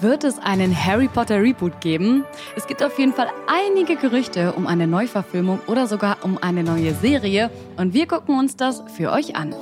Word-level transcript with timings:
Wird 0.00 0.24
es 0.24 0.40
einen 0.40 0.74
Harry 0.74 1.06
Potter 1.06 1.40
Reboot 1.40 1.80
geben? 1.80 2.24
Es 2.56 2.66
gibt 2.66 2.82
auf 2.82 2.98
jeden 2.98 3.12
Fall 3.12 3.28
einige 3.46 3.94
Gerüchte 3.94 4.52
um 4.54 4.66
eine 4.66 4.88
Neuverfilmung 4.88 5.60
oder 5.68 5.86
sogar 5.86 6.18
um 6.24 6.38
eine 6.38 6.64
neue 6.64 6.92
Serie 6.92 7.50
und 7.76 7.94
wir 7.94 8.08
gucken 8.08 8.36
uns 8.36 8.56
das 8.56 8.82
für 8.96 9.12
euch 9.12 9.36
an. 9.36 9.54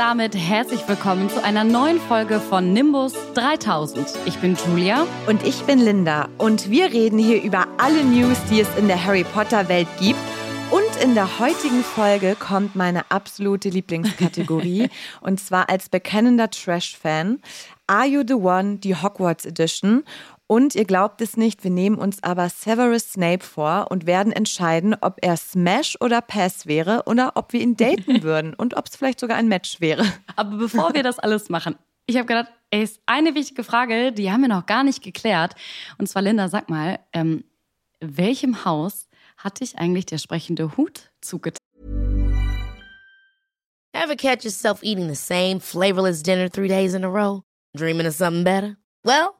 Damit 0.00 0.34
herzlich 0.34 0.88
willkommen 0.88 1.28
zu 1.28 1.44
einer 1.44 1.62
neuen 1.62 2.00
Folge 2.00 2.40
von 2.40 2.72
Nimbus 2.72 3.12
3000. 3.34 4.08
Ich 4.24 4.38
bin 4.38 4.56
Julia. 4.66 5.06
Und 5.26 5.46
ich 5.46 5.60
bin 5.64 5.78
Linda. 5.78 6.30
Und 6.38 6.70
wir 6.70 6.86
reden 6.90 7.18
hier 7.18 7.42
über 7.42 7.66
alle 7.76 8.02
News, 8.02 8.38
die 8.50 8.60
es 8.62 8.78
in 8.78 8.88
der 8.88 9.04
Harry 9.04 9.24
Potter 9.24 9.68
Welt 9.68 9.88
gibt. 9.98 10.18
Und 10.70 11.04
in 11.04 11.14
der 11.14 11.38
heutigen 11.38 11.84
Folge 11.84 12.34
kommt 12.34 12.76
meine 12.76 13.10
absolute 13.10 13.68
Lieblingskategorie. 13.68 14.88
und 15.20 15.38
zwar 15.38 15.68
als 15.68 15.90
bekennender 15.90 16.48
Trash-Fan. 16.48 17.42
Are 17.86 18.06
You 18.06 18.22
the 18.26 18.34
One, 18.34 18.76
die 18.78 18.96
Hogwarts 18.96 19.44
Edition. 19.44 20.04
Und 20.50 20.74
ihr 20.74 20.84
glaubt 20.84 21.20
es 21.20 21.36
nicht, 21.36 21.62
wir 21.62 21.70
nehmen 21.70 21.94
uns 21.94 22.24
aber 22.24 22.48
Severus 22.48 23.12
Snape 23.12 23.44
vor 23.44 23.86
und 23.88 24.08
werden 24.08 24.32
entscheiden, 24.32 24.96
ob 25.00 25.18
er 25.22 25.36
Smash 25.36 25.96
oder 26.00 26.20
Pass 26.20 26.66
wäre 26.66 27.04
oder 27.06 27.36
ob 27.36 27.52
wir 27.52 27.60
ihn 27.60 27.76
daten 27.76 28.22
würden 28.24 28.54
und 28.54 28.76
ob 28.76 28.86
es 28.88 28.96
vielleicht 28.96 29.20
sogar 29.20 29.36
ein 29.36 29.46
Match 29.46 29.80
wäre. 29.80 30.04
Aber 30.34 30.56
bevor 30.56 30.92
wir 30.92 31.04
das 31.04 31.20
alles 31.20 31.50
machen, 31.50 31.76
ich 32.06 32.16
habe 32.16 32.26
gedacht, 32.26 32.48
ey, 32.70 32.82
ist 32.82 33.00
eine 33.06 33.36
wichtige 33.36 33.62
Frage, 33.62 34.10
die 34.10 34.32
haben 34.32 34.40
wir 34.40 34.48
noch 34.48 34.66
gar 34.66 34.82
nicht 34.82 35.04
geklärt. 35.04 35.54
Und 35.98 36.08
zwar, 36.08 36.22
Linda, 36.22 36.48
sag 36.48 36.68
mal, 36.68 36.98
ähm, 37.12 37.44
welchem 38.00 38.64
Haus 38.64 39.06
hat 39.36 39.60
dich 39.60 39.78
eigentlich 39.78 40.06
der 40.06 40.18
sprechende 40.18 40.76
Hut 40.76 41.12
zugetan? 41.20 41.60
Ever 43.92 44.16
catch 44.16 44.42
yourself 44.42 44.82
eating 44.82 45.08
the 45.08 45.14
same 45.14 45.60
flavorless 45.60 46.24
dinner 46.24 46.50
three 46.50 46.66
days 46.66 46.92
in 46.92 47.04
a 47.04 47.08
row? 47.08 47.44
Dreaming 47.76 48.08
of 48.08 48.14
something 48.14 48.42
better? 48.42 48.76
Well, 49.04 49.39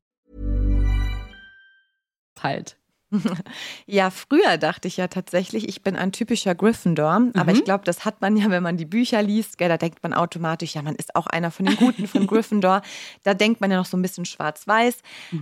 Halt. 2.43 2.80
Ja, 3.85 4.09
früher 4.09 4.57
dachte 4.57 4.87
ich 4.87 4.97
ja 4.97 5.07
tatsächlich, 5.07 5.67
ich 5.67 5.81
bin 5.81 5.95
ein 5.95 6.11
typischer 6.11 6.55
Gryffindor. 6.55 7.21
Aber 7.35 7.51
ich 7.51 7.63
glaube, 7.63 7.83
das 7.83 8.05
hat 8.05 8.21
man 8.21 8.37
ja, 8.37 8.49
wenn 8.49 8.63
man 8.63 8.77
die 8.77 8.85
Bücher 8.85 9.21
liest. 9.21 9.57
Gell, 9.57 9.69
da 9.69 9.77
denkt 9.77 10.01
man 10.03 10.13
automatisch, 10.13 10.75
ja, 10.75 10.81
man 10.81 10.95
ist 10.95 11.15
auch 11.15 11.27
einer 11.27 11.51
von 11.51 11.65
den 11.65 11.75
Guten 11.75 12.07
von 12.07 12.27
Gryffindor. 12.27 12.81
Da 13.23 13.33
denkt 13.33 13.59
man 13.61 13.69
ja 13.71 13.77
noch 13.77 13.85
so 13.85 13.97
ein 13.97 14.01
bisschen 14.01 14.25
schwarz-weiß. 14.25 14.99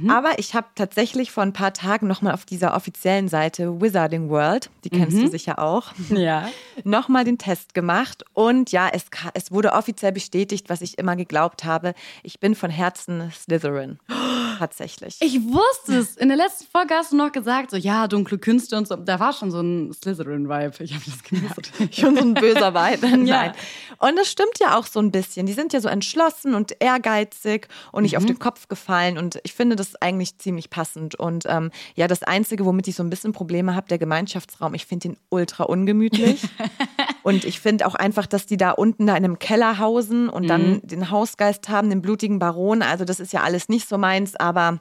Aber 0.07 0.39
ich 0.39 0.55
habe 0.55 0.67
tatsächlich 0.75 1.31
vor 1.31 1.43
ein 1.43 1.53
paar 1.53 1.73
Tagen 1.73 2.07
nochmal 2.07 2.33
auf 2.33 2.45
dieser 2.45 2.75
offiziellen 2.75 3.27
Seite 3.27 3.81
Wizarding 3.81 4.29
World, 4.29 4.69
die 4.83 4.89
kennst 4.89 5.17
du 5.17 5.27
sicher 5.27 5.59
auch, 5.59 5.91
Ja. 6.09 6.49
nochmal 6.83 7.23
den 7.23 7.37
Test 7.37 7.73
gemacht. 7.73 8.23
Und 8.33 8.71
ja, 8.71 8.89
es, 8.91 9.05
es 9.33 9.51
wurde 9.51 9.73
offiziell 9.73 10.11
bestätigt, 10.11 10.69
was 10.69 10.81
ich 10.81 10.97
immer 10.97 11.15
geglaubt 11.15 11.65
habe. 11.65 11.93
Ich 12.23 12.39
bin 12.39 12.55
von 12.55 12.69
Herzen 12.71 13.31
Slytherin. 13.31 13.99
Tatsächlich. 14.59 15.17
Ich 15.21 15.41
wusste 15.45 15.97
es. 15.99 16.17
In 16.17 16.27
der 16.27 16.37
letzten 16.37 16.65
Folge 16.69 16.93
hast 16.93 17.11
du 17.13 17.15
noch 17.15 17.31
gesagt, 17.31 17.58
so 17.67 17.77
ja, 17.77 18.07
dunkle 18.07 18.37
Künste 18.37 18.77
und 18.77 18.87
so. 18.87 18.95
Da 18.95 19.19
war 19.19 19.33
schon 19.33 19.51
so 19.51 19.61
ein 19.61 19.93
Slytherin-Vibe. 19.93 20.83
Ich 20.83 20.93
habe 20.93 21.03
das 21.05 21.23
gewusst. 21.23 21.71
schon 21.99 22.15
so 22.15 22.21
ein 22.21 22.33
böser 22.33 22.73
Weid. 22.73 23.01
Nein. 23.01 23.25
Ja. 23.25 23.53
Und 23.97 24.15
das 24.17 24.31
stimmt 24.31 24.59
ja 24.59 24.77
auch 24.77 24.85
so 24.85 24.99
ein 24.99 25.11
bisschen. 25.11 25.45
Die 25.45 25.53
sind 25.53 25.73
ja 25.73 25.81
so 25.81 25.89
entschlossen 25.89 26.53
und 26.53 26.75
ehrgeizig 26.79 27.67
und 27.91 28.03
nicht 28.03 28.17
auf 28.17 28.25
den 28.25 28.39
Kopf 28.39 28.67
gefallen. 28.67 29.17
Und 29.17 29.39
ich 29.43 29.53
finde 29.53 29.75
das 29.75 29.95
eigentlich 30.01 30.37
ziemlich 30.37 30.69
passend. 30.69 31.15
Und 31.15 31.45
ähm, 31.47 31.71
ja, 31.95 32.07
das 32.07 32.23
Einzige, 32.23 32.65
womit 32.65 32.87
ich 32.87 32.95
so 32.95 33.03
ein 33.03 33.09
bisschen 33.09 33.33
Probleme 33.33 33.75
habe, 33.75 33.87
der 33.87 33.97
Gemeinschaftsraum, 33.97 34.73
ich 34.73 34.85
finde 34.85 35.09
den 35.09 35.17
ultra 35.29 35.63
ungemütlich. 35.63 36.41
und 37.23 37.45
ich 37.45 37.59
finde 37.59 37.87
auch 37.87 37.95
einfach, 37.95 38.25
dass 38.25 38.45
die 38.45 38.57
da 38.57 38.71
unten 38.71 39.07
da 39.07 39.15
in 39.15 39.25
einem 39.25 39.39
Keller 39.39 39.79
hausen 39.79 40.29
und 40.29 40.47
dann 40.47 40.81
den 40.83 41.11
Hausgeist 41.11 41.69
haben, 41.69 41.89
den 41.89 42.01
blutigen 42.01 42.39
Baron. 42.39 42.81
Also 42.81 43.05
das 43.05 43.19
ist 43.19 43.33
ja 43.33 43.41
alles 43.41 43.69
nicht 43.69 43.87
so 43.87 43.97
meins, 43.97 44.35
aber 44.35 44.79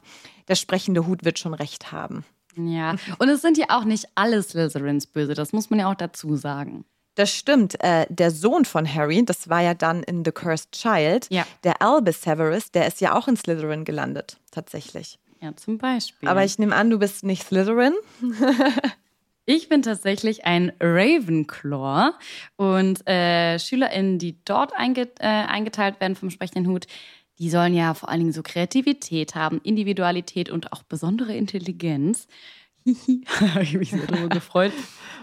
der 0.49 0.55
sprechende 0.55 1.07
Hut 1.07 1.25
wird 1.25 1.39
schon 1.39 1.55
recht 1.55 1.93
haben. 1.93 2.25
Ja. 2.59 2.97
Und 3.19 3.29
es 3.29 3.41
sind 3.43 3.57
ja 3.59 3.67
auch 3.71 3.85
nicht 3.85 4.07
alle 4.15 4.43
Slytherins 4.43 5.07
böse. 5.07 5.35
Das 5.35 5.53
muss 5.53 5.71
man 5.71 5.79
ja 5.79 5.91
auch 5.91 5.95
dazu 5.95 6.37
sagen. 6.37 6.85
Das 7.15 7.31
stimmt. 7.35 7.83
Äh, 7.83 8.07
der 8.11 8.31
Sohn 8.31 8.65
von 8.65 8.93
Harry, 8.93 9.25
das 9.25 9.49
war 9.49 9.61
ja 9.61 9.75
dann 9.75 10.03
in 10.05 10.25
The 10.25 10.31
Cursed 10.33 10.73
Child, 10.73 11.27
Ja. 11.31 11.47
der 11.65 11.83
Albus 11.83 12.23
Severus, 12.23 12.71
der 12.71 12.87
ist 12.87 13.01
ja 13.01 13.15
auch 13.17 13.27
in 13.29 13.37
Slytherin 13.37 13.85
gelandet, 13.85 14.39
tatsächlich. 14.53 15.19
Ja, 15.41 15.55
zum 15.57 15.79
Beispiel. 15.79 16.29
Aber 16.29 16.45
ich 16.45 16.59
nehme 16.59 16.75
an, 16.77 16.91
du 16.91 16.99
bist 16.99 17.25
nicht 17.25 17.45
Slytherin. 17.45 17.95
Ich 19.51 19.71
bin 19.71 19.81
tatsächlich 19.81 20.45
ein 20.45 20.73
Ravenclaw 20.79 22.11
und 22.57 23.07
äh, 23.09 23.59
SchülerInnen, 23.59 24.19
die 24.19 24.37
dort 24.45 24.75
einge 24.77 25.09
äh, 25.21 25.27
eingeteilt 25.27 26.01
werden 26.01 26.17
vom 26.17 26.29
sprechenden 26.29 26.67
Hut, 26.71 26.87
die 27.39 27.51
sollen 27.51 27.75
ja 27.75 27.95
vor 27.95 28.09
allen 28.09 28.21
Dingen 28.21 28.33
so 28.33 28.43
Kreativität 28.43 29.35
haben, 29.35 29.61
Individualität 29.63 30.51
und 30.51 30.73
auch 30.73 30.83
besondere 30.83 31.35
Intelligenz. 31.35 32.27
Habe 33.41 33.63
ich 33.63 33.75
mich 33.75 33.91
sehr 33.91 34.07
darüber 34.07 34.29
gefreut. 34.35 34.73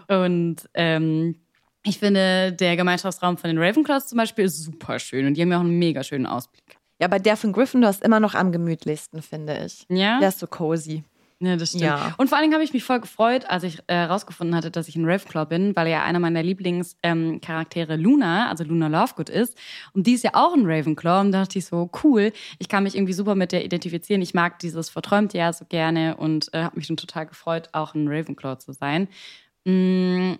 Und 0.07 0.69
ähm, 0.73 1.35
ich 1.83 1.99
finde, 1.99 2.53
der 2.53 2.75
Gemeinschaftsraum 2.77 3.37
von 3.37 3.49
den 3.49 3.57
Ravenclaws 3.57 4.07
zum 4.07 4.17
Beispiel 4.17 4.45
ist 4.45 4.63
super 4.63 4.99
schön 4.99 5.27
und 5.27 5.35
die 5.35 5.41
haben 5.41 5.51
ja 5.51 5.57
auch 5.57 5.63
einen 5.63 5.77
mega 5.77 6.03
schönen 6.03 6.25
Ausblick. 6.25 6.77
Ja, 6.99 7.07
aber 7.07 7.19
der 7.19 7.35
von 7.35 7.51
Gryffindor 7.51 7.89
ist 7.89 8.03
immer 8.03 8.19
noch 8.19 8.35
am 8.35 8.51
gemütlichsten, 8.51 9.21
finde 9.21 9.65
ich. 9.65 9.85
Ja? 9.89 10.19
Der 10.19 10.29
ist 10.29 10.39
so 10.39 10.47
cozy. 10.47 11.03
Ja, 11.41 11.57
das 11.57 11.69
stimmt. 11.69 11.83
Ja. 11.83 12.13
Und 12.17 12.29
vor 12.29 12.37
allen 12.37 12.43
Dingen 12.43 12.53
habe 12.53 12.63
ich 12.63 12.71
mich 12.71 12.85
voll 12.85 13.01
gefreut, 13.01 13.45
als 13.49 13.63
ich 13.63 13.79
herausgefunden 13.89 14.53
äh, 14.53 14.57
hatte, 14.57 14.71
dass 14.71 14.87
ich 14.87 14.95
ein 14.95 15.03
Ravenclaw 15.05 15.45
bin, 15.45 15.75
weil 15.75 15.87
ja 15.89 16.01
einer 16.03 16.19
meiner 16.19 16.41
Lieblingscharaktere 16.41 17.97
Luna, 17.97 18.49
also 18.49 18.63
Luna 18.63 18.87
Lovegood 18.87 19.29
ist. 19.29 19.57
Und 19.93 20.07
die 20.07 20.13
ist 20.13 20.23
ja 20.23 20.31
auch 20.33 20.53
ein 20.53 20.65
Ravenclaw. 20.65 21.21
Und 21.21 21.31
da 21.33 21.41
dachte 21.41 21.59
ich 21.59 21.65
so, 21.65 21.89
cool, 22.03 22.31
ich 22.57 22.69
kann 22.69 22.83
mich 22.83 22.95
irgendwie 22.95 23.13
super 23.13 23.35
mit 23.35 23.51
der 23.51 23.65
identifizieren. 23.65 24.21
Ich 24.21 24.33
mag 24.33 24.59
dieses 24.59 24.89
Verträumte 24.89 25.37
ja 25.37 25.51
so 25.51 25.65
gerne 25.65 26.15
und 26.15 26.53
äh, 26.53 26.63
habe 26.63 26.77
mich 26.77 26.87
dann 26.87 26.97
total 26.97 27.25
gefreut, 27.25 27.67
auch 27.73 27.93
ein 27.95 28.07
Ravenclaw 28.07 28.57
zu 28.59 28.71
sein. 28.71 29.09
Mm, 29.65 30.35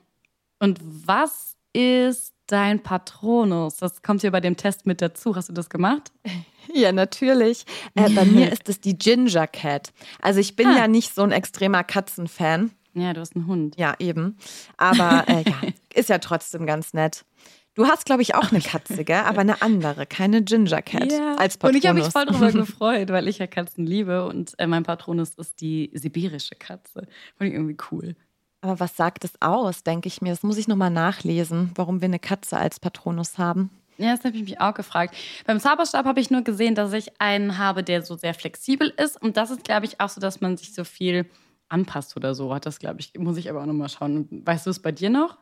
Und 0.60 0.80
was 0.82 1.58
ist 1.74 2.35
dein 2.48 2.82
Patronus? 2.82 3.78
Das 3.78 4.02
kommt 4.02 4.22
hier 4.22 4.32
bei 4.32 4.42
dem 4.42 4.58
Test 4.58 4.86
mit 4.86 5.02
dazu. 5.02 5.36
Hast 5.36 5.50
du 5.50 5.54
das 5.54 5.70
gemacht? 5.70 6.12
Ja, 6.74 6.92
natürlich. 6.92 7.64
Äh, 7.94 8.10
bei 8.10 8.26
mir 8.26 8.52
ist 8.52 8.68
es 8.68 8.82
die 8.82 8.98
Ginger 8.98 9.46
Cat. 9.48 9.94
Also 10.20 10.40
ich 10.42 10.56
bin 10.58 10.68
Ah. 10.68 10.78
ja 10.80 10.88
nicht 10.88 11.14
so 11.14 11.22
ein 11.22 11.32
extremer 11.32 11.84
Katzenfan. 11.86 12.72
Ja, 12.96 13.14
du 13.14 13.22
hast 13.22 13.36
einen 13.36 13.46
Hund. 13.48 13.78
Ja, 13.78 13.94
eben. 14.00 14.36
Aber 14.76 15.24
äh, 15.30 15.44
ja, 15.48 15.56
ist 15.94 16.10
ja 16.10 16.18
trotzdem 16.18 16.66
ganz 16.66 16.94
nett. 16.94 17.24
Du 17.76 17.86
hast, 17.88 18.06
glaube 18.06 18.24
ich, 18.24 18.34
auch 18.36 18.52
eine 18.52 18.62
Katze, 18.62 19.06
gell? 19.06 19.22
Aber 19.26 19.42
eine 19.42 19.62
andere, 19.62 20.06
keine 20.08 20.42
Ginger 20.44 20.82
Cat 20.82 21.14
als 21.38 21.56
Und 21.56 21.60
Patronus. 21.60 21.76
ich 21.84 21.88
habe 21.88 22.00
mich 22.00 22.10
voll 22.10 22.26
darüber 22.26 22.52
gefreut, 22.52 23.10
weil 23.10 23.28
ich 23.28 23.38
ja 23.38 23.48
Katzen 23.48 23.86
liebe 23.86 24.26
und 24.26 24.54
äh, 24.58 24.66
mein 24.66 24.84
Patronus 24.84 25.36
ist 25.36 25.62
die 25.62 25.92
sibirische 25.94 26.56
Katze. 26.56 27.08
Fand 27.38 27.50
ich 27.50 27.54
irgendwie 27.54 27.78
cool. 27.92 28.16
Aber 28.66 28.80
was 28.80 28.98
sagt 28.98 29.24
es 29.24 29.40
aus, 29.42 29.84
denke 29.84 30.08
ich 30.08 30.24
mir? 30.24 30.32
Das 30.32 30.42
muss 30.42 30.58
ich 30.58 30.68
nochmal 30.68 30.90
nachlesen, 30.90 31.72
warum 31.76 32.02
wir 32.02 32.08
eine 32.08 32.18
Katze 32.18 32.58
als 32.58 32.80
Patronus 32.80 33.38
haben. 33.38 33.70
Ja, 34.00 34.16
das 34.16 34.26
habe 34.26 34.36
ich 34.36 34.44
mich 34.44 34.60
auch 34.60 34.74
gefragt. 34.74 35.16
Beim 35.46 35.60
Zauberstab 35.60 36.04
habe 36.06 36.20
ich 36.20 36.32
nur 36.32 36.42
gesehen, 36.42 36.74
dass 36.74 36.92
ich 36.92 37.22
einen 37.22 37.60
habe, 37.60 37.84
der 37.84 38.02
so 38.02 38.18
sehr 38.18 38.34
flexibel 38.34 38.92
ist. 38.98 39.22
Und 39.22 39.38
das 39.38 39.52
ist, 39.52 39.66
glaube 39.66 39.86
ich, 39.86 40.02
auch 40.02 40.10
so, 40.10 40.20
dass 40.20 40.42
man 40.42 40.58
sich 40.58 40.74
so 40.74 40.84
viel 40.84 41.30
anpasst 41.70 42.18
oder 42.18 42.34
so. 42.34 42.56
Hat 42.56 42.66
das, 42.66 42.80
glaube 42.80 43.02
ich, 43.02 43.14
muss 43.20 43.38
ich 43.38 43.52
aber 43.52 43.62
auch 43.62 43.68
nochmal 43.68 43.88
schauen. 43.88 44.28
Weißt 44.32 44.66
du 44.66 44.72
es 44.72 44.80
bei 44.80 44.92
dir 44.92 45.12
noch? 45.12 45.38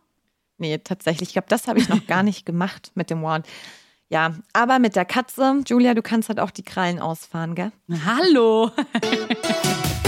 Nee, 0.58 0.78
tatsächlich. 0.80 1.30
Ich 1.30 1.34
glaube, 1.34 1.48
das 1.48 1.70
habe 1.70 1.80
ich 1.80 1.88
noch 1.88 2.06
gar 2.08 2.24
nicht 2.24 2.46
gemacht 2.46 2.92
mit 2.94 3.10
dem 3.10 3.24
Wand. 3.24 3.48
Ja, 4.10 4.34
aber 4.52 4.80
mit 4.80 4.98
der 4.98 5.06
Katze, 5.06 5.62
Julia, 5.66 5.94
du 5.94 6.02
kannst 6.02 6.28
halt 6.28 6.42
auch 6.42 6.52
die 6.52 6.64
Krallen 6.64 7.00
ausfahren, 7.00 7.56
gell? 7.56 7.72
Hallo! 8.06 8.70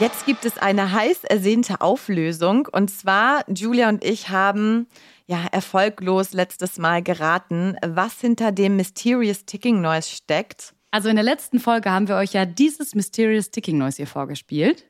Jetzt 0.00 0.26
gibt 0.26 0.44
es 0.44 0.58
eine 0.58 0.92
heiß 0.92 1.24
ersehnte 1.24 1.80
Auflösung. 1.80 2.68
Und 2.70 2.88
zwar, 2.88 3.42
Julia 3.52 3.88
und 3.88 4.04
ich 4.04 4.28
haben 4.28 4.86
ja 5.26 5.44
erfolglos 5.50 6.32
letztes 6.32 6.78
Mal 6.78 7.02
geraten, 7.02 7.76
was 7.84 8.20
hinter 8.20 8.52
dem 8.52 8.76
Mysterious 8.76 9.44
Ticking 9.44 9.80
Noise 9.80 10.08
steckt. 10.08 10.72
Also 10.92 11.08
in 11.08 11.16
der 11.16 11.24
letzten 11.24 11.58
Folge 11.58 11.90
haben 11.90 12.06
wir 12.06 12.14
euch 12.14 12.32
ja 12.32 12.44
dieses 12.44 12.94
Mysterious 12.94 13.50
Ticking 13.50 13.76
Noise 13.76 13.96
hier 13.96 14.06
vorgespielt. 14.06 14.87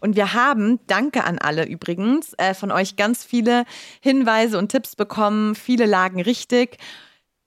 Und 0.00 0.16
wir 0.16 0.32
haben, 0.32 0.80
danke 0.86 1.24
an 1.24 1.38
alle 1.38 1.66
übrigens, 1.66 2.34
äh, 2.38 2.54
von 2.54 2.70
euch 2.70 2.96
ganz 2.96 3.24
viele 3.24 3.64
Hinweise 4.00 4.58
und 4.58 4.68
Tipps 4.68 4.96
bekommen. 4.96 5.54
Viele 5.54 5.86
lagen 5.86 6.20
richtig. 6.20 6.78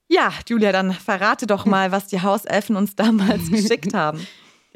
Ja, 0.07 0.33
Julia, 0.47 0.73
dann 0.73 0.91
verrate 0.91 1.47
doch 1.47 1.65
mal, 1.65 1.91
was 1.91 2.07
die 2.07 2.21
Hauselfen 2.21 2.75
uns 2.75 2.95
damals 2.97 3.49
geschickt 3.49 3.93
haben. 3.93 4.27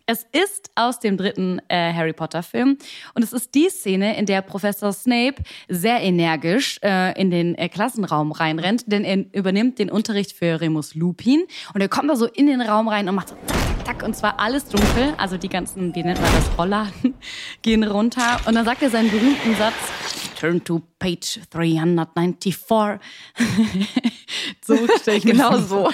Es 0.08 0.24
ist 0.32 0.70
aus 0.76 1.00
dem 1.00 1.18
dritten 1.18 1.60
äh, 1.68 1.92
Harry 1.92 2.14
Potter-Film 2.14 2.78
und 3.16 3.24
es 3.24 3.34
ist 3.34 3.56
die 3.56 3.70
Szene, 3.70 4.16
in 4.18 4.28
der 4.28 4.44
Professor 4.44 4.94
Snape 4.94 5.38
sehr 5.68 6.00
energisch 6.00 6.80
äh, 6.84 7.20
in 7.20 7.32
den 7.32 7.56
äh, 7.56 7.70
Klassenraum 7.70 8.32
reinrennt, 8.32 8.84
denn 8.86 9.04
er 9.04 9.26
übernimmt 9.34 9.80
den 9.80 9.90
Unterricht 9.90 10.34
für 10.34 10.62
Remus 10.62 10.94
Lupin 10.94 11.46
und 11.74 11.82
er 11.82 11.90
kommt 11.90 12.12
da 12.12 12.16
so 12.16 12.28
in 12.28 12.46
den 12.46 12.62
Raum 12.62 12.88
rein 12.88 13.10
und 13.10 13.16
macht 13.16 13.30
so 13.30 13.36
tack, 13.86 14.04
und 14.04 14.16
zwar 14.16 14.40
alles 14.40 14.66
dunkel. 14.66 15.14
Also 15.18 15.38
die 15.38 15.50
ganzen, 15.50 15.94
wie 15.96 16.04
nennt 16.04 16.22
man 16.22 16.32
das, 16.34 16.58
Rollladen 16.58 17.14
gehen 17.62 17.84
runter. 17.84 18.40
Und 18.46 18.56
dann 18.56 18.66
sagt 18.66 18.82
er 18.82 18.90
seinen 18.90 19.10
berühmten 19.10 19.56
Satz, 19.56 19.74
Turn 20.36 20.64
to 20.64 20.82
page 21.00 21.40
394. 21.50 23.00
so 24.66 24.76
stelle 25.00 25.18
ich 25.18 25.24
genau 25.24 25.58
so. 25.58 25.90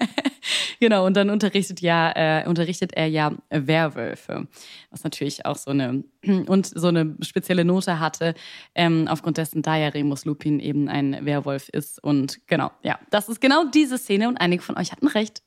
genau, 0.80 1.04
und 1.04 1.16
dann 1.16 1.30
unterrichtet, 1.30 1.80
ja, 1.80 2.12
äh, 2.14 2.48
unterrichtet 2.48 2.92
er 2.94 3.06
ja 3.08 3.32
Werwölfe, 3.50 4.46
was 4.90 5.04
natürlich 5.04 5.44
auch 5.44 5.56
so 5.56 5.70
eine 5.72 6.04
und 6.46 6.66
so 6.66 6.88
eine 6.88 7.16
spezielle 7.20 7.64
Note 7.64 7.98
hatte, 7.98 8.34
ähm, 8.74 9.08
aufgrund 9.08 9.38
dessen 9.38 9.62
da 9.62 9.76
ja 9.76 9.88
Remus 9.88 10.24
Lupin 10.24 10.60
eben 10.60 10.88
ein 10.88 11.24
Werwolf 11.24 11.68
ist. 11.68 12.02
Und 12.02 12.46
genau, 12.46 12.70
ja, 12.82 12.98
das 13.10 13.28
ist 13.28 13.40
genau 13.40 13.64
diese 13.64 13.98
Szene 13.98 14.28
und 14.28 14.36
einige 14.36 14.62
von 14.62 14.76
euch 14.78 14.92
hatten 14.92 15.08
recht. 15.08 15.42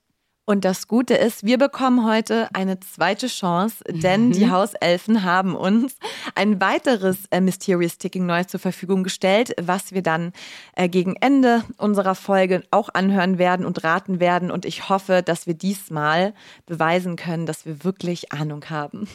Und 0.50 0.66
das 0.66 0.88
Gute 0.88 1.14
ist, 1.14 1.44
wir 1.44 1.60
bekommen 1.60 2.08
heute 2.08 2.48
eine 2.54 2.80
zweite 2.80 3.28
Chance, 3.28 3.84
denn 3.88 4.30
mhm. 4.30 4.32
die 4.32 4.50
Hauselfen 4.50 5.24
haben 5.24 5.56
uns 5.56 5.96
ein 6.34 6.60
weiteres 6.60 7.20
äh, 7.30 7.40
Mysterious 7.40 8.00
Ticking 8.00 8.26
Noise 8.26 8.48
zur 8.48 8.60
Verfügung 8.60 9.04
gestellt, 9.04 9.54
was 9.62 9.92
wir 9.92 10.02
dann 10.02 10.34
äh, 10.76 10.90
gegen 10.90 11.16
Ende 11.18 11.64
unserer 11.78 12.16
Folge 12.16 12.64
auch 12.72 12.90
anhören 12.92 13.38
werden 13.38 13.64
und 13.64 13.84
raten 13.84 14.20
werden. 14.20 14.50
Und 14.50 14.66
ich 14.66 14.90
hoffe, 14.90 15.22
dass 15.22 15.46
wir 15.46 15.54
diesmal 15.54 16.34
beweisen 16.66 17.16
können, 17.16 17.46
dass 17.46 17.68
wir 17.68 17.84
wirklich 17.84 18.32
Ahnung 18.32 18.72
haben. 18.72 19.08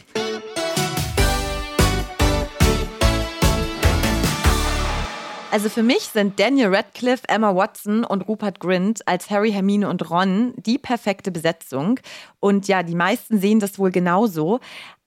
Also 5.51 5.69
für 5.69 5.83
mich 5.83 6.03
sind 6.03 6.39
Daniel 6.39 6.75
Radcliffe, 6.75 7.29
Emma 7.29 7.55
Watson 7.55 8.03
und 8.03 8.27
Rupert 8.27 8.59
Grint 8.59 9.07
als 9.07 9.29
Harry, 9.29 9.51
Hermine 9.51 9.87
und 9.87 10.09
Ron 10.09 10.53
die 10.57 10.77
perfekte 10.77 11.31
Besetzung. 11.31 11.99
Und 12.39 12.67
ja, 12.67 12.83
die 12.83 12.95
meisten 12.95 13.39
sehen 13.39 13.59
das 13.59 13.79
wohl 13.79 13.91
genauso. 13.91 14.59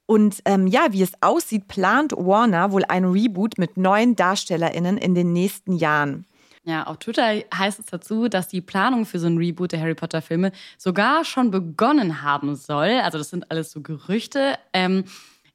Und 0.06 0.40
ähm, 0.46 0.66
ja, 0.66 0.86
wie 0.92 1.02
es 1.02 1.12
aussieht, 1.20 1.68
plant 1.68 2.12
Warner 2.12 2.72
wohl 2.72 2.84
ein 2.88 3.04
Reboot 3.04 3.58
mit 3.58 3.76
neuen 3.76 4.16
DarstellerInnen 4.16 4.96
in 4.96 5.14
den 5.14 5.34
nächsten 5.34 5.74
Jahren. 5.76 6.24
Ja, 6.64 6.84
auf 6.84 6.98
Twitter 6.98 7.42
heißt 7.54 7.78
es 7.78 7.86
dazu, 7.86 8.28
dass 8.28 8.48
die 8.48 8.60
Planung 8.60 9.06
für 9.06 9.18
so 9.18 9.26
ein 9.26 9.36
Reboot 9.36 9.72
der 9.72 9.80
Harry 9.80 9.94
Potter-Filme 9.94 10.52
sogar 10.78 11.24
schon 11.24 11.50
begonnen 11.50 12.22
haben 12.22 12.56
soll. 12.56 13.00
Also 13.02 13.18
das 13.18 13.30
sind 13.30 13.50
alles 13.50 13.70
so 13.70 13.82
Gerüchte. 13.82 14.54
Ähm, 14.72 15.04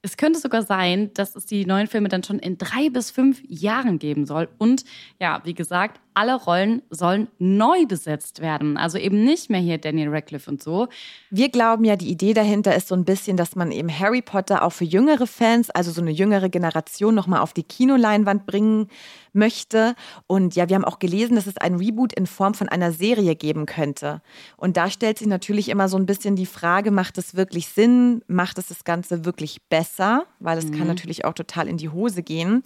es 0.04 0.18
könnte 0.18 0.38
sogar 0.40 0.62
sein, 0.62 1.12
dass 1.14 1.36
es 1.36 1.46
die 1.46 1.66
neuen 1.66 1.88
Filme 1.88 2.10
dann 2.10 2.24
schon 2.24 2.38
in 2.38 2.58
drei 2.58 2.90
bis 2.90 3.10
fünf 3.10 3.42
Jahren 3.48 4.00
geben 4.00 4.26
soll. 4.26 4.50
Und 4.58 4.84
ja, 5.20 5.42
wie 5.46 5.54
gesagt, 5.54 6.02
alle 6.14 6.36
Rollen 6.36 6.82
sollen 6.90 7.28
neu 7.40 7.86
besetzt 7.86 8.42
werden. 8.42 8.78
Also 8.78 8.98
eben 8.98 9.24
nicht 9.24 9.50
mehr 9.50 9.60
hier 9.60 9.78
Daniel 9.78 10.10
Radcliffe 10.10 10.50
und 10.50 10.62
so. 10.62 10.88
Wir 11.30 11.50
glauben 11.50 11.84
ja, 11.84 11.96
die 11.96 12.10
Idee 12.10 12.34
dahinter 12.34 12.76
ist 12.76 12.88
so 12.88 12.96
ein 12.96 13.06
bisschen, 13.06 13.38
dass 13.38 13.56
man 13.56 13.72
eben 13.72 13.90
Harry 13.90 14.22
Potter 14.22 14.64
auch 14.64 14.72
für 14.72 14.86
jüngere 14.86 15.28
Fans, 15.28 15.70
also 15.70 15.92
so 15.92 16.02
eine 16.02 16.12
jüngere 16.12 16.50
Generation, 16.50 17.16
nochmal 17.16 17.42
auf 17.42 17.54
die 17.54 17.64
Kinoleinwand 17.64 18.46
bringen 18.46 18.88
möchte. 19.34 19.96
Und 20.28 20.56
ja, 20.56 20.70
wir 20.70 20.76
haben 20.76 20.86
auch 20.86 21.00
gelesen, 21.00 21.36
dass 21.36 21.48
es 21.48 21.58
ein 21.58 21.76
Reboot 21.76 22.14
in 22.14 22.28
Form 22.28 22.54
von 22.54 22.70
einer 22.70 22.92
Serie 22.92 23.36
geben 23.36 23.66
könnte. 23.66 24.22
Und 24.58 24.78
da 24.78 24.90
stellt 24.90 25.18
sich 25.18 25.28
natürlich 25.28 25.70
immer 25.70 25.90
so 25.90 25.98
ein 25.98 26.06
bisschen 26.06 26.36
die 26.36 26.46
Frage, 26.46 26.92
macht 26.92 27.18
es 27.18 27.36
wirklich 27.36 27.68
Sinn? 27.68 28.24
Macht 28.28 28.58
es 28.58 28.68
das 28.68 28.84
Ganze 28.84 29.26
wirklich 29.26 29.62
besser? 29.70 30.26
Weil 30.40 30.58
es 30.58 30.66
mhm. 30.66 30.78
kann 30.78 30.88
natürlich 30.88 31.26
auch 31.26 31.34
total 31.34 31.68
in 31.68 31.78
die 31.78 31.90
Hose 31.90 32.24
gehen. 32.24 32.64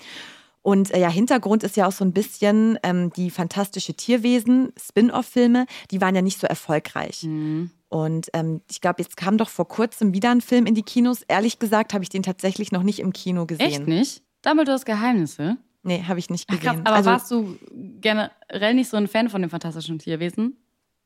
Und 0.61 0.93
äh, 0.93 0.99
ja, 0.99 1.09
Hintergrund 1.09 1.63
ist 1.63 1.77
ja 1.77 1.87
auch 1.87 1.91
so 1.91 2.03
ein 2.03 2.11
bisschen 2.11 2.77
ähm, 2.83 3.11
die 3.13 3.29
fantastische 3.29 3.93
Tierwesen, 3.93 4.73
Spin-off-Filme, 4.77 5.65
die 5.91 6.01
waren 6.01 6.15
ja 6.15 6.21
nicht 6.21 6.39
so 6.39 6.47
erfolgreich. 6.47 7.23
Mhm. 7.23 7.71
Und 7.89 8.27
ähm, 8.33 8.61
ich 8.69 8.81
glaube, 8.81 9.01
jetzt 9.01 9.15
kam 9.15 9.37
doch 9.37 9.49
vor 9.49 9.67
kurzem 9.67 10.13
wieder 10.13 10.31
ein 10.31 10.41
Film 10.41 10.65
in 10.65 10.75
die 10.75 10.83
Kinos. 10.83 11.21
Ehrlich 11.27 11.59
gesagt 11.59 11.93
habe 11.93 12.03
ich 12.03 12.09
den 12.09 12.23
tatsächlich 12.23 12.71
noch 12.71 12.83
nicht 12.83 12.99
im 12.99 13.13
Kino 13.13 13.45
gesehen. 13.45 13.65
Echt 13.65 13.87
nicht? 13.87 14.23
Dumbledores 14.41 14.83
Geheimnisse? 14.83 15.57
Nee, 15.83 16.03
habe 16.05 16.19
ich 16.19 16.29
nicht 16.29 16.49
gesehen. 16.49 16.81
Ach, 16.83 16.91
aber 16.91 16.95
also, 16.97 17.09
warst 17.09 17.31
du 17.31 17.57
generell 18.01 18.73
nicht 18.73 18.89
so 18.89 18.97
ein 18.97 19.07
Fan 19.07 19.29
von 19.29 19.41
dem 19.41 19.49
fantastischen 19.49 19.99
Tierwesen? 19.99 20.57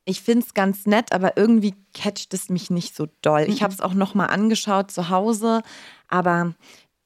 Ich 0.04 0.22
finde 0.22 0.44
es 0.44 0.54
ganz 0.54 0.86
nett, 0.86 1.12
aber 1.12 1.36
irgendwie 1.36 1.74
catcht 1.94 2.34
es 2.34 2.48
mich 2.48 2.70
nicht 2.70 2.96
so 2.96 3.06
doll. 3.22 3.44
Ich 3.46 3.60
mhm. 3.60 3.64
habe 3.64 3.74
es 3.74 3.80
auch 3.80 3.94
noch 3.94 4.14
mal 4.14 4.26
angeschaut 4.26 4.90
zu 4.90 5.08
Hause, 5.08 5.62
aber 6.08 6.54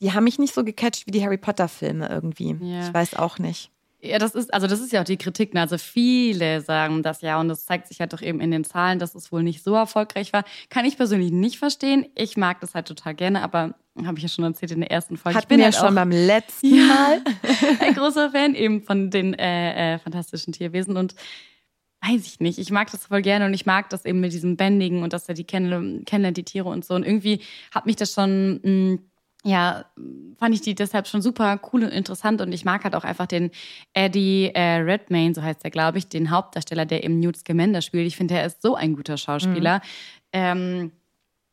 die 0.00 0.12
haben 0.12 0.24
mich 0.24 0.38
nicht 0.38 0.54
so 0.54 0.64
gecatcht 0.64 1.06
wie 1.06 1.10
die 1.10 1.24
Harry 1.24 1.38
Potter-Filme 1.38 2.08
irgendwie. 2.08 2.56
Ja. 2.60 2.86
Ich 2.86 2.94
weiß 2.94 3.14
auch 3.14 3.38
nicht. 3.38 3.70
Ja, 4.02 4.18
das 4.18 4.34
ist, 4.34 4.52
also 4.52 4.66
das 4.66 4.80
ist 4.80 4.92
ja 4.92 5.00
auch 5.00 5.04
die 5.04 5.16
Kritik. 5.16 5.54
Ne? 5.54 5.60
Also 5.60 5.78
viele 5.78 6.60
sagen 6.60 7.02
das 7.02 7.22
ja 7.22 7.40
und 7.40 7.48
das 7.48 7.64
zeigt 7.64 7.88
sich 7.88 8.00
halt 8.00 8.12
doch 8.12 8.22
eben 8.22 8.40
in 8.40 8.50
den 8.50 8.64
Zahlen, 8.64 8.98
dass 8.98 9.14
es 9.14 9.32
wohl 9.32 9.42
nicht 9.42 9.62
so 9.62 9.74
erfolgreich 9.74 10.32
war. 10.32 10.44
Kann 10.68 10.84
ich 10.84 10.96
persönlich 10.96 11.32
nicht 11.32 11.58
verstehen. 11.58 12.06
Ich 12.14 12.36
mag 12.36 12.60
das 12.60 12.74
halt 12.74 12.86
total 12.86 13.14
gerne, 13.14 13.42
aber 13.42 13.74
habe 14.04 14.18
ich 14.18 14.22
ja 14.22 14.28
schon 14.28 14.44
erzählt 14.44 14.72
in 14.72 14.80
der 14.80 14.90
ersten 14.90 15.16
Folge. 15.16 15.36
Hatten 15.36 15.44
ich 15.44 15.48
bin 15.48 15.58
ja 15.58 15.66
halt 15.66 15.74
schon 15.74 15.94
beim 15.94 16.10
letzten 16.10 16.74
ja, 16.74 16.86
Mal. 16.86 17.22
ein 17.80 17.94
großer 17.94 18.30
Fan 18.30 18.54
eben 18.54 18.82
von 18.82 19.10
den 19.10 19.34
äh, 19.34 19.94
äh, 19.94 19.98
fantastischen 19.98 20.52
Tierwesen 20.52 20.96
und 20.96 21.14
weiß 22.02 22.26
ich 22.26 22.38
nicht. 22.40 22.58
Ich 22.58 22.70
mag 22.70 22.90
das 22.90 23.06
voll 23.06 23.22
gerne 23.22 23.46
und 23.46 23.54
ich 23.54 23.64
mag 23.64 23.88
das 23.88 24.04
eben 24.04 24.20
mit 24.20 24.32
diesem 24.32 24.56
Bändigen 24.56 25.02
und 25.02 25.14
dass 25.14 25.28
er 25.28 25.34
die 25.34 25.44
kennenlernt, 25.44 26.04
kennenlernt 26.06 26.36
die 26.36 26.44
Tiere 26.44 26.68
und 26.68 26.84
so. 26.84 26.94
Und 26.94 27.04
irgendwie 27.04 27.40
hat 27.72 27.86
mich 27.86 27.96
das 27.96 28.12
schon. 28.12 28.60
Mh, 28.62 28.70
mm, 28.70 28.98
ja, 29.46 29.84
fand 30.38 30.54
ich 30.56 30.60
die 30.60 30.74
deshalb 30.74 31.06
schon 31.06 31.22
super 31.22 31.60
cool 31.72 31.84
und 31.84 31.90
interessant 31.90 32.40
und 32.40 32.52
ich 32.52 32.64
mag 32.64 32.82
halt 32.82 32.96
auch 32.96 33.04
einfach 33.04 33.26
den 33.26 33.52
Eddie 33.92 34.50
äh, 34.52 34.78
Redmayne, 34.78 35.34
so 35.34 35.42
heißt 35.42 35.64
er, 35.64 35.70
glaube 35.70 35.98
ich, 35.98 36.08
den 36.08 36.30
Hauptdarsteller, 36.32 36.84
der 36.84 37.04
im 37.04 37.20
Newt 37.20 37.36
Scamander 37.36 37.80
spielt. 37.80 38.08
Ich 38.08 38.16
finde, 38.16 38.34
er 38.34 38.46
ist 38.46 38.60
so 38.60 38.74
ein 38.74 38.96
guter 38.96 39.16
Schauspieler. 39.16 39.76
Mhm. 39.76 39.82
Ähm, 40.32 40.92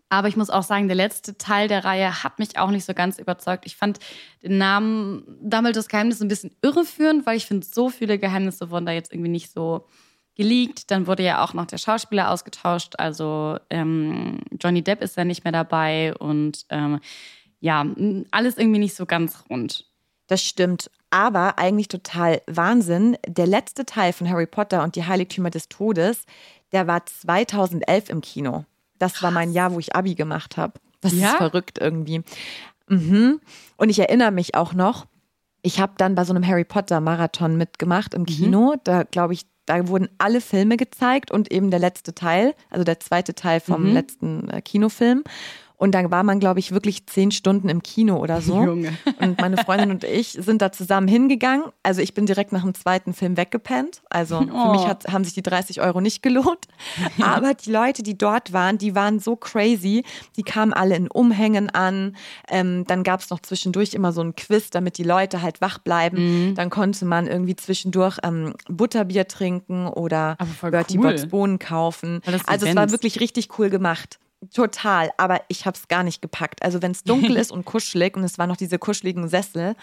aber 0.09 0.27
ich 0.27 0.35
muss 0.35 0.50
auch 0.50 0.63
sagen, 0.63 0.88
der 0.88 0.95
letzte 0.95 1.38
Teil 1.38 1.67
der 1.67 1.85
Reihe 1.85 2.23
hat 2.23 2.39
mich 2.39 2.57
auch 2.57 2.71
nicht 2.71 2.85
so 2.85 2.95
ganz 2.95 3.19
überzeugt. 3.19 3.67
Ich 3.67 3.75
fand 3.75 4.00
den 4.41 4.57
Namen 4.57 5.23
Dumbledores 5.41 5.88
Geheimnis 5.88 6.19
ein 6.19 6.27
bisschen 6.27 6.55
irreführend, 6.63 7.27
weil 7.27 7.38
ich 7.38 7.45
finde, 7.45 7.65
so 7.65 7.89
viele 7.89 8.17
Geheimnisse 8.17 8.71
wurden 8.71 8.88
da 8.88 8.91
jetzt 8.91 9.13
irgendwie 9.13 9.29
nicht 9.29 9.51
so 9.51 9.85
geleakt. 10.35 10.89
Dann 10.89 11.05
wurde 11.05 11.23
ja 11.23 11.43
auch 11.43 11.53
noch 11.53 11.67
der 11.67 11.77
Schauspieler 11.77 12.31
ausgetauscht. 12.31 12.93
Also 12.97 13.57
ähm, 13.69 14.39
Johnny 14.59 14.83
Depp 14.83 15.01
ist 15.01 15.15
ja 15.15 15.25
nicht 15.25 15.43
mehr 15.43 15.53
dabei 15.53 16.15
und 16.15 16.65
ähm, 16.69 17.00
ja, 17.63 17.86
alles 18.32 18.58
irgendwie 18.58 18.79
nicht 18.79 18.93
so 18.93 19.05
ganz 19.05 19.46
rund. 19.50 19.86
Das 20.27 20.43
stimmt. 20.43 20.91
Aber 21.12 21.58
eigentlich 21.58 21.88
total 21.88 22.41
Wahnsinn. 22.46 23.15
Der 23.25 23.48
letzte 23.48 23.86
Teil 23.86 24.12
von 24.12 24.29
Harry 24.29 24.48
Potter 24.48 24.84
und 24.84 24.98
die 24.98 25.05
Heiligtümer 25.05 25.50
des 25.50 25.70
Todes, 25.70 26.25
der 26.74 26.88
war 26.88 27.05
2011 27.05 28.10
im 28.10 28.20
Kino. 28.20 28.65
Das 29.00 29.13
Krass. 29.13 29.24
war 29.24 29.32
mein 29.32 29.53
Jahr, 29.53 29.72
wo 29.74 29.79
ich 29.79 29.96
Abi 29.96 30.13
gemacht 30.13 30.58
habe. 30.58 30.74
Das 31.00 31.13
ja? 31.13 31.29
ist 31.29 31.38
verrückt 31.38 31.77
irgendwie. 31.79 32.24
Mhm. 32.89 33.39
Und 33.77 33.88
ich 33.88 34.00
erinnere 34.00 34.32
mich 34.32 34.55
auch 34.55 34.74
noch, 34.74 35.05
ich 35.62 35.79
habe 35.79 35.93
dann 35.96 36.15
bei 36.15 36.25
so 36.25 36.34
einem 36.34 36.46
Harry 36.46 36.65
Potter 36.65 37.00
Marathon 37.00 37.55
mitgemacht 37.55 38.13
im 38.13 38.24
mhm. 38.24 38.25
Kino. 38.25 38.74
Mhm. 38.74 38.79
Da 38.84 39.03
glaube 39.03 39.36
ich, 39.36 39.46
da 39.67 39.88
wurden 39.88 40.10
alle 40.17 40.41
Filme 40.41 40.75
gezeigt 40.75 41.32
und 41.32 41.50
eben 41.50 41.72
der 41.72 41.79
letzte 41.79 42.13
Teil, 42.13 42.55
also 42.70 42.84
der 42.84 43.00
zweite 43.00 43.34
Teil 43.34 43.62
vom 43.62 43.84
mhm. 43.88 43.93
letzten 43.93 44.50
äh, 44.50 44.62
Kinofilm. 44.62 45.24
Und 45.84 45.92
dann 45.92 46.12
war 46.12 46.24
man, 46.24 46.40
glaube 46.40 46.62
ich, 46.62 46.72
wirklich 46.72 47.08
zehn 47.08 47.30
Stunden 47.32 47.68
im 47.68 47.84
Kino 47.84 48.16
oder 48.16 48.40
so. 48.40 48.63
Junge. 48.63 48.98
Und 49.20 49.42
meine 49.42 49.58
Freundin 49.58 49.92
und 49.92 50.06
ich 50.06 50.30
sind 50.32 50.62
da 50.62 50.72
zusammen 50.72 51.10
hingegangen. 51.10 51.66
Also 51.84 52.00
ich 52.02 52.13
bin 52.13 52.25
direkt 52.25 52.54
nach 52.54 52.62
dem 52.62 52.74
zweiten 52.74 53.13
Film 53.13 53.36
weggepennt. 53.36 54.02
Also 54.10 54.40
für 54.40 54.50
Oh. 54.54 54.72
mich 54.72 54.88
hat, 54.88 55.12
haben 55.12 55.25
sich 55.25 55.34
die 55.34 55.42
30 55.44 55.82
Euro 55.82 56.00
nicht 56.00 56.24
gelohnt. 56.24 56.68
Aber 57.22 57.54
die 57.54 57.70
Leute, 57.70 58.02
die 58.02 58.18
dort 58.18 58.54
waren, 58.54 58.78
die 58.78 58.96
waren 58.96 59.20
so 59.20 59.36
crazy. 59.36 60.06
Die 60.38 60.44
kamen 60.44 60.72
alle 60.72 60.96
in 60.96 61.10
Umhängen 61.12 61.70
an. 61.70 62.16
Ähm, 62.50 62.86
dann 62.88 63.04
gab 63.04 63.20
es 63.20 63.30
noch 63.30 63.42
zwischendurch 63.42 63.94
immer 63.94 64.13
so 64.13 64.22
ein 64.22 64.36
Quiz, 64.36 64.70
damit 64.70 64.98
die 64.98 65.04
Leute 65.04 65.42
halt 65.42 65.60
wach 65.60 65.80
bleiben. 65.80 66.52
Mhm. 66.52 66.56
Dann 66.56 66.70
konnte 66.70 67.04
man 67.04 67.28
irgendwie 67.28 67.58
zwischendurch 67.58 68.20
ähm, 68.24 68.54
Butterbier 68.70 69.28
trinken 69.28 69.88
oder 69.88 70.38
Bertie 70.62 70.98
cool. 70.98 71.04
Botts 71.10 71.28
Bohnen 71.28 71.60
kaufen. 71.60 72.22
Also 72.46 72.66
es 72.68 72.74
war 72.78 72.90
wirklich 72.92 73.20
richtig 73.20 73.60
cool 73.60 73.70
gemacht. 73.70 74.18
Total, 74.53 75.12
aber 75.17 75.41
ich 75.47 75.65
habe 75.65 75.77
es 75.77 75.88
gar 75.88 76.03
nicht 76.03 76.21
gepackt. 76.21 76.63
Also 76.63 76.81
wenn 76.81 76.91
es 76.91 77.03
dunkel 77.03 77.35
ist 77.38 77.51
und 77.51 77.65
kuschelig 77.65 78.15
und 78.17 78.23
es 78.23 78.38
waren 78.38 78.50
noch 78.50 78.57
diese 78.57 78.79
kuscheligen 78.79 79.27
Sessel, 79.27 79.75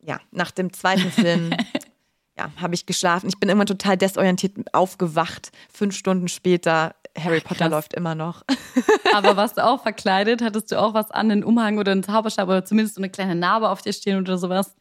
ja, 0.00 0.20
nach 0.32 0.50
dem 0.50 0.72
zweiten 0.72 1.10
Film, 1.12 1.54
ja, 2.38 2.50
habe 2.60 2.74
ich 2.74 2.86
geschlafen. 2.86 3.28
Ich 3.28 3.38
bin 3.38 3.48
irgendwann 3.48 3.66
total 3.68 3.96
desorientiert 3.96 4.74
aufgewacht. 4.74 5.52
Fünf 5.72 5.96
Stunden 5.96 6.26
später, 6.28 6.94
Harry 7.16 7.40
Potter 7.40 7.66
krass. 7.66 7.70
läuft 7.70 7.94
immer 7.94 8.14
noch. 8.14 8.42
Aber 9.14 9.36
warst 9.36 9.58
du 9.58 9.64
auch 9.64 9.82
verkleidet? 9.82 10.42
Hattest 10.42 10.72
du 10.72 10.80
auch 10.80 10.94
was 10.94 11.10
an, 11.10 11.30
einen 11.30 11.44
Umhang 11.44 11.78
oder 11.78 11.92
einen 11.92 12.02
Zauberstab 12.02 12.48
oder 12.48 12.64
zumindest 12.64 12.96
so 12.96 13.00
eine 13.00 13.10
kleine 13.10 13.34
Narbe 13.34 13.68
auf 13.68 13.82
dir 13.82 13.92
stehen 13.92 14.18
oder 14.18 14.38
sowas? 14.38 14.74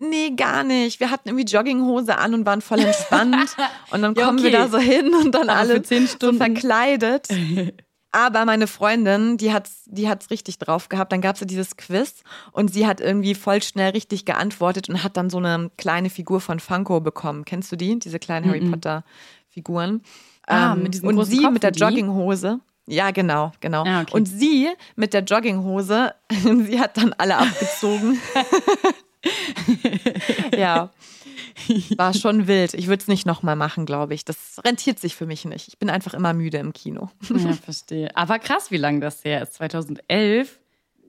Nee, 0.00 0.30
gar 0.36 0.62
nicht. 0.62 1.00
Wir 1.00 1.10
hatten 1.10 1.28
irgendwie 1.28 1.44
Jogginghose 1.46 2.16
an 2.18 2.32
und 2.34 2.46
waren 2.46 2.60
voll 2.60 2.78
entspannt. 2.80 3.56
Und 3.90 4.02
dann 4.02 4.14
Ja, 4.14 4.26
kommen 4.26 4.38
wir 4.42 4.50
okay. 4.50 4.56
da 4.58 4.68
so 4.68 4.78
hin 4.78 5.12
und 5.12 5.32
dann 5.34 5.48
Aber 5.48 5.58
alle 5.58 5.82
zehn 5.82 6.06
so 6.06 6.14
Stunden. 6.14 6.36
verkleidet. 6.38 7.26
Aber 8.10 8.44
meine 8.46 8.66
Freundin, 8.66 9.36
die 9.36 9.52
hat's, 9.52 9.82
die 9.86 10.08
hat's 10.08 10.30
richtig 10.30 10.58
drauf 10.58 10.88
gehabt. 10.88 11.12
Dann 11.12 11.20
gab's 11.20 11.40
ja 11.40 11.46
dieses 11.46 11.76
Quiz 11.76 12.22
und 12.52 12.72
sie 12.72 12.86
hat 12.86 13.00
irgendwie 13.00 13.34
voll 13.34 13.62
schnell 13.62 13.90
richtig 13.90 14.24
geantwortet 14.24 14.88
und 14.88 15.02
hat 15.04 15.16
dann 15.16 15.28
so 15.28 15.36
eine 15.38 15.70
kleine 15.76 16.08
Figur 16.08 16.40
von 16.40 16.58
Funko 16.58 17.00
bekommen. 17.00 17.44
Kennst 17.44 17.70
du 17.70 17.76
die? 17.76 17.98
Diese 17.98 18.18
kleinen 18.18 18.48
Harry 18.48 18.60
Potter 18.62 19.04
Figuren. 19.48 20.02
Ah, 20.46 20.72
Ähm, 20.72 20.84
mit 20.84 20.94
diesen 20.94 21.06
und 21.08 21.22
sie 21.24 21.46
mit 21.50 21.62
der 21.62 21.72
die? 21.72 21.80
Jogginghose. 21.80 22.60
Ja, 22.86 23.10
genau, 23.10 23.52
genau. 23.60 23.84
Ah, 23.84 24.00
okay. 24.00 24.14
Und 24.14 24.24
sie 24.24 24.68
mit 24.96 25.12
der 25.12 25.22
Jogginghose, 25.22 26.14
sie 26.64 26.80
hat 26.80 26.96
dann 26.96 27.12
alle 27.18 27.36
abgezogen. 27.36 28.18
ja. 30.56 30.88
War 31.96 32.14
schon 32.14 32.46
wild. 32.46 32.74
Ich 32.74 32.86
würde 32.86 33.00
es 33.00 33.08
nicht 33.08 33.26
nochmal 33.26 33.56
machen, 33.56 33.86
glaube 33.86 34.14
ich. 34.14 34.24
Das 34.24 34.60
rentiert 34.64 34.98
sich 34.98 35.14
für 35.14 35.26
mich 35.26 35.44
nicht. 35.44 35.68
Ich 35.68 35.78
bin 35.78 35.90
einfach 35.90 36.14
immer 36.14 36.32
müde 36.32 36.58
im 36.58 36.72
Kino. 36.72 37.10
Ja, 37.28 37.52
verstehe. 37.64 38.14
Aber 38.16 38.38
krass, 38.38 38.70
wie 38.70 38.76
lange 38.76 39.00
das 39.00 39.24
her 39.24 39.42
ist. 39.42 39.54
2011. 39.54 40.58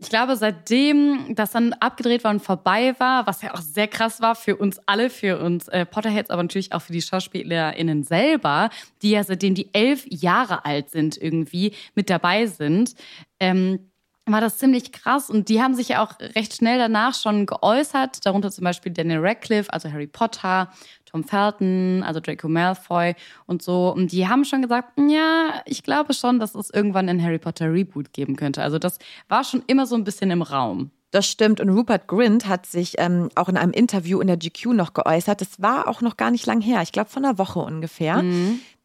Ich 0.01 0.08
glaube, 0.08 0.38
seitdem 0.38 1.36
das 1.36 1.51
dann 1.51 1.74
abgedreht 1.74 2.24
war 2.24 2.32
und 2.32 2.41
vorbei 2.41 2.96
war, 3.00 3.27
was 3.27 3.41
ja 3.41 3.53
auch 3.53 3.60
sehr 3.60 3.88
krass 3.88 4.22
war 4.22 4.34
für 4.34 4.56
uns 4.56 4.79
alle, 4.86 5.10
für 5.10 5.39
uns 5.39 5.68
äh, 5.68 5.86
Potterheads, 5.86 6.29
aber 6.29 6.41
natürlich 6.41 6.72
auch 6.72 6.82
für 6.82 6.94
die 6.94 7.01
SchauspielerInnen 7.01 8.03
selber, 8.03 8.70
die 9.01 9.12
ja 9.12 9.24
seitdem 9.25 9.56
die 9.56 9.74
elf 9.74 10.06
Jahre 10.10 10.63
alt 10.63 10.89
sind 10.89 11.18
irgendwie 11.18 11.74
mit 11.96 12.10
dabei 12.10 12.46
sind, 12.46 12.96
ähm, 13.41 13.89
war 14.31 14.41
das 14.41 14.57
ziemlich 14.57 14.91
krass. 14.91 15.29
Und 15.29 15.50
die 15.50 15.62
haben 15.62 15.74
sich 15.74 15.89
ja 15.89 16.03
auch 16.03 16.19
recht 16.36 16.55
schnell 16.55 16.77
danach 16.77 17.15
schon 17.15 17.45
geäußert, 17.45 18.25
darunter 18.25 18.51
zum 18.51 18.63
Beispiel 18.63 18.91
Daniel 18.91 19.19
Radcliffe, 19.21 19.71
also 19.71 19.91
Harry 19.91 20.07
Potter, 20.07 20.69
Tom 21.05 21.24
Felton, 21.24 22.03
also 22.03 22.19
Draco 22.19 22.48
Malfoy 22.48 23.15
und 23.45 23.62
so. 23.62 23.91
Und 23.91 24.12
die 24.12 24.27
haben 24.27 24.45
schon 24.45 24.62
gesagt, 24.62 24.93
ja, 25.00 25.62
ich 25.65 25.83
glaube 25.83 26.13
schon, 26.13 26.39
dass 26.39 26.55
es 26.55 26.69
irgendwann 26.69 27.09
ein 27.09 27.24
Harry 27.24 27.39
Potter 27.39 27.71
Reboot 27.71 28.13
geben 28.13 28.36
könnte. 28.36 28.62
Also 28.62 28.79
das 28.79 29.00
war 29.27 29.43
schon 29.43 29.63
immer 29.67 29.86
so 29.86 29.95
ein 29.95 30.03
bisschen 30.03 30.31
im 30.31 30.41
Raum. 30.41 30.91
Das 31.12 31.27
stimmt. 31.27 31.59
Und 31.59 31.69
Rupert 31.69 32.07
Grint 32.07 32.48
hat 32.48 32.67
sich 32.67 32.95
ähm, 33.00 33.29
auch 33.36 33.50
in 33.50 33.57
einem 33.57 33.71
Interview 33.71 34.19
in 34.19 34.27
der 34.27 34.38
GQ 34.38 34.67
noch 34.74 34.93
geäußert. 34.93 35.41
Das 35.41 35.59
war 35.62 35.88
auch 35.88 36.01
noch 36.01 36.17
gar 36.17 36.29
nicht 36.29 36.45
lang 36.45 36.62
her. 36.62 36.81
Ich 36.83 36.91
glaube, 36.91 37.09
von 37.09 37.25
einer 37.25 37.39
Woche 37.39 37.59
ungefähr. 37.59 38.21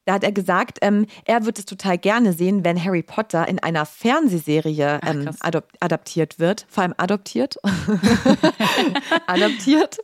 Da 0.04 0.14
hat 0.14 0.24
er 0.24 0.32
gesagt, 0.32 0.78
ähm, 0.82 1.06
er 1.24 1.46
wird 1.46 1.58
es 1.58 1.64
total 1.64 1.98
gerne 1.98 2.32
sehen, 2.32 2.64
wenn 2.64 2.82
Harry 2.82 3.02
Potter 3.02 3.48
in 3.48 3.58
einer 3.58 3.86
Fernsehserie 3.86 5.00
Ach, 5.02 5.10
ähm, 5.10 5.30
adop 5.40 5.68
adaptiert 5.80 6.38
wird. 6.38 6.66
Vor 6.68 6.82
allem 6.82 6.94
adoptiert. 6.96 7.56
adoptiert. 9.26 9.98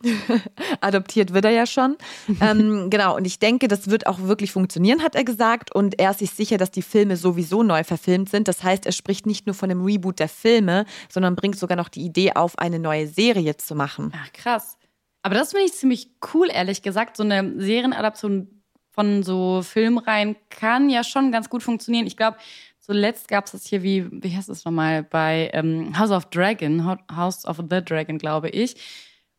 Adoptiert 0.80 1.34
wird 1.34 1.44
er 1.44 1.50
ja 1.50 1.66
schon. 1.66 1.96
ähm, 2.40 2.88
genau, 2.90 3.16
und 3.16 3.24
ich 3.24 3.38
denke, 3.38 3.68
das 3.68 3.90
wird 3.90 4.06
auch 4.06 4.20
wirklich 4.20 4.52
funktionieren, 4.52 5.02
hat 5.02 5.14
er 5.14 5.24
gesagt. 5.24 5.74
Und 5.74 5.98
er 5.98 6.12
ist 6.12 6.20
sich 6.20 6.30
sicher, 6.30 6.56
dass 6.56 6.70
die 6.70 6.82
Filme 6.82 7.16
sowieso 7.16 7.62
neu 7.62 7.84
verfilmt 7.84 8.28
sind. 8.30 8.48
Das 8.48 8.62
heißt, 8.62 8.86
er 8.86 8.92
spricht 8.92 9.26
nicht 9.26 9.46
nur 9.46 9.54
von 9.54 9.70
einem 9.70 9.84
Reboot 9.84 10.20
der 10.20 10.28
Filme, 10.28 10.84
sondern 11.08 11.34
bringt 11.36 11.58
sogar 11.58 11.76
noch 11.76 11.88
die 11.88 12.02
Idee 12.02 12.32
auf, 12.34 12.58
eine 12.58 12.78
neue 12.78 13.08
Serie 13.08 13.56
zu 13.56 13.74
machen. 13.74 14.12
Ach, 14.14 14.32
krass. 14.32 14.76
Aber 15.22 15.34
das 15.34 15.50
finde 15.50 15.66
ich 15.66 15.72
ziemlich 15.72 16.10
cool, 16.32 16.48
ehrlich 16.50 16.82
gesagt. 16.82 17.16
So 17.16 17.24
eine 17.24 17.60
Serienadaption 17.60 18.57
von 18.98 19.22
so 19.22 19.62
Filmreihen 19.62 20.34
kann 20.50 20.90
ja 20.90 21.04
schon 21.04 21.30
ganz 21.30 21.48
gut 21.48 21.62
funktionieren. 21.62 22.08
Ich 22.08 22.16
glaube, 22.16 22.36
zuletzt 22.80 23.28
gab 23.28 23.46
es 23.46 23.52
das 23.52 23.64
hier 23.64 23.84
wie, 23.84 24.06
wie 24.10 24.36
heißt 24.36 24.48
es 24.48 24.64
nochmal, 24.64 25.04
bei 25.04 25.50
ähm, 25.52 25.96
House 25.96 26.10
of 26.10 26.26
Dragon, 26.30 26.84
Ho- 26.84 27.14
House 27.14 27.46
of 27.46 27.58
the 27.70 27.80
Dragon, 27.84 28.18
glaube 28.18 28.48
ich. 28.48 28.74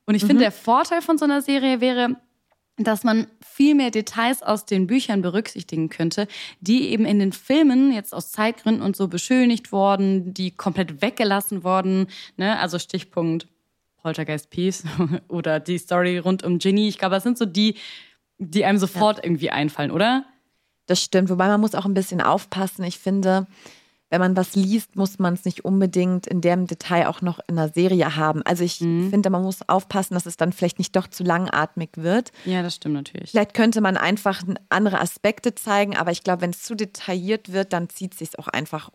Und 0.05 0.15
ich 0.15 0.23
finde, 0.23 0.43
der 0.43 0.53
Vorteil 0.53 1.01
von 1.01 1.17
so 1.17 1.25
einer 1.25 1.41
Serie 1.41 1.81
wäre, 1.81 2.15
dass 2.77 3.03
man 3.03 3.27
viel 3.45 3.75
mehr 3.75 3.91
Details 3.91 4.41
aus 4.41 4.65
den 4.65 4.87
Büchern 4.87 5.21
berücksichtigen 5.21 5.89
könnte, 5.89 6.29
die 6.61 6.87
eben 6.91 7.03
in 7.03 7.19
den 7.19 7.33
Filmen 7.33 7.91
jetzt 7.91 8.13
aus 8.13 8.31
Zeitgründen 8.31 8.81
und 8.81 8.95
so 8.95 9.09
beschönigt 9.09 9.73
worden, 9.73 10.33
die 10.33 10.51
komplett 10.51 11.01
weggelassen 11.01 11.65
worden. 11.65 12.07
Ne? 12.37 12.57
Also 12.57 12.79
Stichpunkt 12.79 13.47
Poltergeist 14.01 14.49
Peace 14.51 14.83
oder 15.27 15.59
die 15.59 15.77
Story 15.79 16.17
rund 16.17 16.43
um 16.43 16.59
Ginny. 16.59 16.87
Ich 16.87 16.97
glaube, 16.97 17.15
das 17.15 17.23
sind 17.23 17.37
so 17.37 17.45
die, 17.45 17.75
die 18.39 18.65
einem 18.65 18.79
sofort 18.79 19.23
irgendwie 19.23 19.51
einfallen, 19.51 19.91
oder? 19.91 20.25
Das 20.87 21.03
stimmt, 21.03 21.29
wobei 21.29 21.47
man 21.47 21.61
muss 21.61 21.75
auch 21.75 21.85
ein 21.85 21.93
bisschen 21.93 22.21
aufpassen. 22.21 22.83
Ich 22.83 22.97
finde, 22.97 23.45
wenn 24.09 24.19
man 24.19 24.35
was 24.35 24.55
liest, 24.55 24.95
muss 24.95 25.19
man 25.19 25.35
es 25.35 25.45
nicht 25.45 25.65
unbedingt 25.65 26.25
in 26.25 26.41
dem 26.41 26.65
Detail 26.65 27.07
auch 27.07 27.21
noch 27.21 27.39
in 27.47 27.59
einer 27.59 27.69
Serie 27.69 28.15
haben. 28.15 28.41
Also 28.43 28.63
ich 28.63 28.77
finde, 28.77 29.29
man 29.29 29.43
muss 29.43 29.67
aufpassen, 29.69 30.15
dass 30.15 30.25
es 30.25 30.35
dann 30.35 30.51
vielleicht 30.51 30.79
nicht 30.79 30.95
doch 30.95 31.07
zu 31.07 31.23
langatmig 31.23 31.91
wird. 31.97 32.31
Ja, 32.45 32.63
das 32.63 32.75
stimmt 32.75 32.95
natürlich. 32.95 33.31
Vielleicht 33.31 33.53
könnte 33.53 33.81
man 33.81 33.97
einfach 33.97 34.41
andere 34.69 34.99
Aspekte 34.99 35.53
zeigen, 35.53 35.95
aber 35.95 36.11
ich 36.11 36.23
glaube, 36.23 36.41
wenn 36.41 36.49
es 36.49 36.63
zu 36.63 36.73
detailliert 36.73 37.51
wird, 37.51 37.71
dann 37.73 37.89
zieht 37.89 38.15
sich 38.15 38.39
auch 38.39 38.47
einfach. 38.47 38.89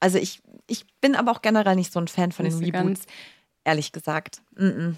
Also 0.00 0.16
ich, 0.16 0.40
ich 0.66 0.86
bin 1.02 1.14
aber 1.14 1.32
auch 1.32 1.42
generell 1.42 1.76
nicht 1.76 1.92
so 1.92 2.00
ein 2.00 2.08
Fan 2.08 2.32
von 2.32 2.46
den 2.46 2.58
Nicht 2.58 2.74
Reboots, 2.74 3.02
ehrlich 3.64 3.92
gesagt. 3.92 4.40
Mm 4.56 4.64
-mm. 4.64 4.94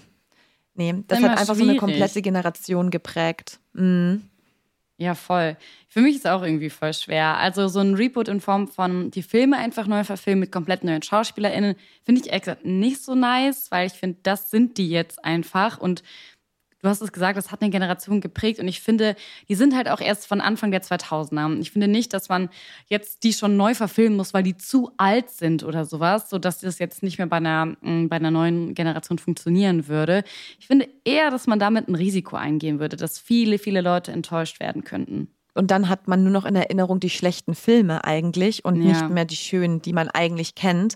Nee, 0.77 0.93
das 1.07 1.21
hat 1.21 1.31
einfach 1.31 1.45
so 1.45 1.53
eine 1.53 1.63
schwierig. 1.63 1.79
komplette 1.79 2.21
Generation 2.21 2.91
geprägt. 2.91 3.59
Mm. 3.73 4.17
Ja, 4.99 5.13
voll. 5.13 5.57
Für 5.89 6.01
mich 6.01 6.15
ist 6.15 6.25
es 6.25 6.31
auch 6.31 6.41
irgendwie 6.41 6.71
voll 6.71 6.93
schwer. 6.93 7.37
Also 7.37 7.67
so 7.67 7.79
ein 7.79 7.93
Reboot 7.93 8.27
in 8.27 8.41
Form 8.41 8.67
von 8.67 9.11
die 9.11 9.21
Filme 9.21 9.57
einfach 9.57 9.85
neu 9.85 10.03
verfilmen 10.03 10.39
mit 10.41 10.51
komplett 10.51 10.83
neuen 10.83 11.03
SchauspielerInnen 11.03 11.75
finde 12.03 12.21
ich 12.21 12.27
ehrlich 12.27 12.43
gesagt 12.43 12.65
nicht 12.65 13.03
so 13.03 13.13
nice, 13.13 13.69
weil 13.69 13.87
ich 13.87 13.93
finde, 13.93 14.17
das 14.23 14.49
sind 14.49 14.77
die 14.77 14.89
jetzt 14.89 15.23
einfach 15.23 15.77
und 15.77 16.03
du 16.81 16.87
hast 16.87 17.01
es 17.01 17.11
gesagt, 17.11 17.37
das 17.37 17.51
hat 17.51 17.61
eine 17.61 17.71
Generation 17.71 18.21
geprägt 18.21 18.59
und 18.59 18.67
ich 18.67 18.81
finde, 18.81 19.15
die 19.49 19.55
sind 19.55 19.75
halt 19.75 19.89
auch 19.89 19.99
erst 19.99 20.27
von 20.27 20.41
Anfang 20.41 20.71
der 20.71 20.81
2000er. 20.83 21.59
Ich 21.59 21.71
finde 21.71 21.87
nicht, 21.87 22.13
dass 22.13 22.29
man 22.29 22.49
jetzt 22.87 23.23
die 23.23 23.33
schon 23.33 23.57
neu 23.57 23.73
verfilmen 23.73 24.17
muss, 24.17 24.33
weil 24.33 24.43
die 24.43 24.57
zu 24.57 24.91
alt 24.97 25.29
sind 25.29 25.63
oder 25.63 25.85
sowas, 25.85 26.29
sodass 26.29 26.59
das 26.59 26.79
jetzt 26.79 27.03
nicht 27.03 27.17
mehr 27.17 27.27
bei 27.27 27.37
einer, 27.37 27.65
mh, 27.81 28.07
bei 28.09 28.15
einer 28.17 28.31
neuen 28.31 28.73
Generation 28.73 29.17
funktionieren 29.17 29.87
würde. 29.87 30.23
Ich 30.59 30.67
finde 30.67 30.87
eher, 31.03 31.31
dass 31.31 31.47
man 31.47 31.59
damit 31.59 31.87
ein 31.87 31.95
Risiko 31.95 32.35
eingehen 32.35 32.79
würde, 32.79 32.95
dass 32.97 33.19
viele, 33.19 33.57
viele 33.59 33.81
Leute 33.81 34.11
enttäuscht 34.11 34.59
werden 34.59 34.83
könnten. 34.83 35.29
Und 35.53 35.71
dann 35.71 35.89
hat 35.89 36.07
man 36.07 36.21
nur 36.21 36.31
noch 36.31 36.45
in 36.45 36.55
Erinnerung 36.55 36.99
die 36.99 37.09
schlechten 37.09 37.55
Filme 37.55 38.03
eigentlich 38.03 38.63
und 38.63 38.75
Ja. 38.75 38.89
nicht 38.91 39.09
mehr 39.09 39.25
die 39.25 39.35
schönen, 39.35 39.81
die 39.81 39.93
man 39.93 40.07
eigentlich 40.09 40.53
kennt. 40.53 40.95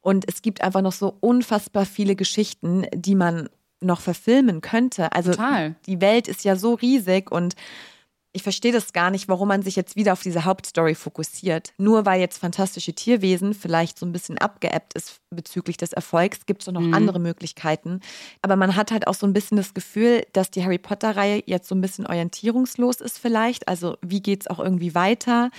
Und 0.00 0.24
es 0.28 0.42
gibt 0.42 0.62
einfach 0.62 0.82
noch 0.82 0.92
so 0.92 1.16
unfassbar 1.20 1.86
viele 1.86 2.16
Geschichten, 2.16 2.86
die 2.92 3.14
man 3.14 3.48
noch 3.80 4.00
verfilmen 4.00 4.60
könnte. 4.60 5.12
Also 5.12 5.30
Total. 5.32 5.74
die 5.86 6.00
Welt 6.00 6.28
ist 6.28 6.44
ja 6.44 6.56
so 6.56 6.74
riesig 6.74 7.30
und 7.30 7.54
ich 8.32 8.44
verstehe 8.44 8.70
das 8.70 8.92
gar 8.92 9.10
nicht, 9.10 9.26
warum 9.28 9.48
man 9.48 9.62
sich 9.62 9.74
jetzt 9.74 9.96
wieder 9.96 10.12
auf 10.12 10.22
diese 10.22 10.44
Hauptstory 10.44 10.94
fokussiert. 10.94 11.72
Nur 11.78 12.06
weil 12.06 12.20
jetzt 12.20 12.38
fantastische 12.38 12.92
Tierwesen 12.92 13.54
vielleicht 13.54 13.98
so 13.98 14.06
ein 14.06 14.12
bisschen 14.12 14.38
abgeebbt 14.38 14.94
ist 14.94 15.16
bezüglich 15.30 15.78
des 15.78 15.92
Erfolgs, 15.92 16.46
gibt 16.46 16.62
es 16.62 16.66
doch 16.66 16.72
noch 16.72 16.80
Mhm. 16.80 16.94
andere 16.94 17.18
Möglichkeiten. 17.18 17.98
Aber 18.40 18.54
man 18.54 18.76
hat 18.76 18.92
halt 18.92 19.08
auch 19.08 19.14
so 19.14 19.26
ein 19.26 19.32
bisschen 19.32 19.56
das 19.56 19.74
Gefühl, 19.74 20.24
dass 20.32 20.52
die 20.52 20.62
Harry 20.62 20.78
Potter-Reihe 20.78 21.42
jetzt 21.46 21.66
so 21.66 21.74
ein 21.74 21.80
bisschen 21.80 22.06
orientierungslos 22.06 23.00
ist 23.00 23.18
vielleicht. 23.18 23.66
Also 23.66 23.96
wie 24.00 24.22
geht 24.22 24.42
es 24.42 24.46
auch 24.46 24.60
irgendwie 24.60 24.94
weiter? 24.94 25.50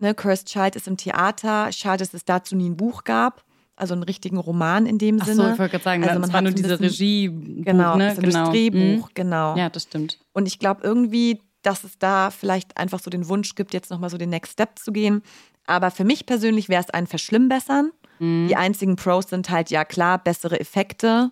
Ne, 0.00 0.12
Cursed 0.12 0.48
Child 0.48 0.74
ist 0.74 0.88
im 0.88 0.96
Theater. 0.96 1.70
Schade, 1.70 1.98
dass 2.02 2.12
es 2.12 2.24
dazu 2.24 2.56
nie 2.56 2.70
ein 2.70 2.76
Buch 2.76 3.04
gab. 3.04 3.44
Also 3.80 3.94
einen 3.94 4.02
richtigen 4.02 4.36
Roman 4.36 4.84
in 4.86 4.98
dem 4.98 5.18
Ach 5.20 5.26
so, 5.26 5.32
Sinne. 5.32 5.52
ich 5.54 5.58
wollte 5.58 5.70
gerade 5.72 5.84
sagen, 5.84 6.04
Also 6.04 6.20
man 6.20 6.28
war 6.32 6.36
hat 6.38 6.42
nur 6.44 6.50
so 6.52 6.56
diese 6.62 6.80
Regie. 6.80 7.30
Genau, 7.64 7.96
ne? 7.96 8.14
das 8.20 8.50
Drehbuch, 8.50 9.08
Mhm. 9.08 9.14
genau. 9.14 9.56
Ja, 9.56 9.70
das 9.70 9.84
stimmt. 9.84 10.18
Und 10.32 10.46
ich 10.46 10.58
glaube 10.58 10.82
irgendwie, 10.84 11.40
dass 11.62 11.84
es 11.84 11.98
da 11.98 12.30
vielleicht 12.30 12.76
einfach 12.76 13.00
so 13.00 13.10
den 13.10 13.28
Wunsch 13.28 13.54
gibt, 13.54 13.72
jetzt 13.74 13.90
nochmal 13.90 14.10
so 14.10 14.18
den 14.18 14.30
Next 14.30 14.52
Step 14.52 14.78
zu 14.78 14.92
gehen. 14.92 15.22
Aber 15.66 15.90
für 15.90 16.04
mich 16.04 16.26
persönlich 16.26 16.68
wäre 16.68 16.82
es 16.82 16.90
ein 16.90 17.06
Verschlimmbessern. 17.06 17.90
Mhm. 18.18 18.48
Die 18.48 18.56
einzigen 18.56 18.96
Pros 18.96 19.28
sind 19.30 19.48
halt, 19.50 19.70
ja 19.70 19.84
klar, 19.84 20.18
bessere 20.18 20.60
Effekte. 20.60 21.30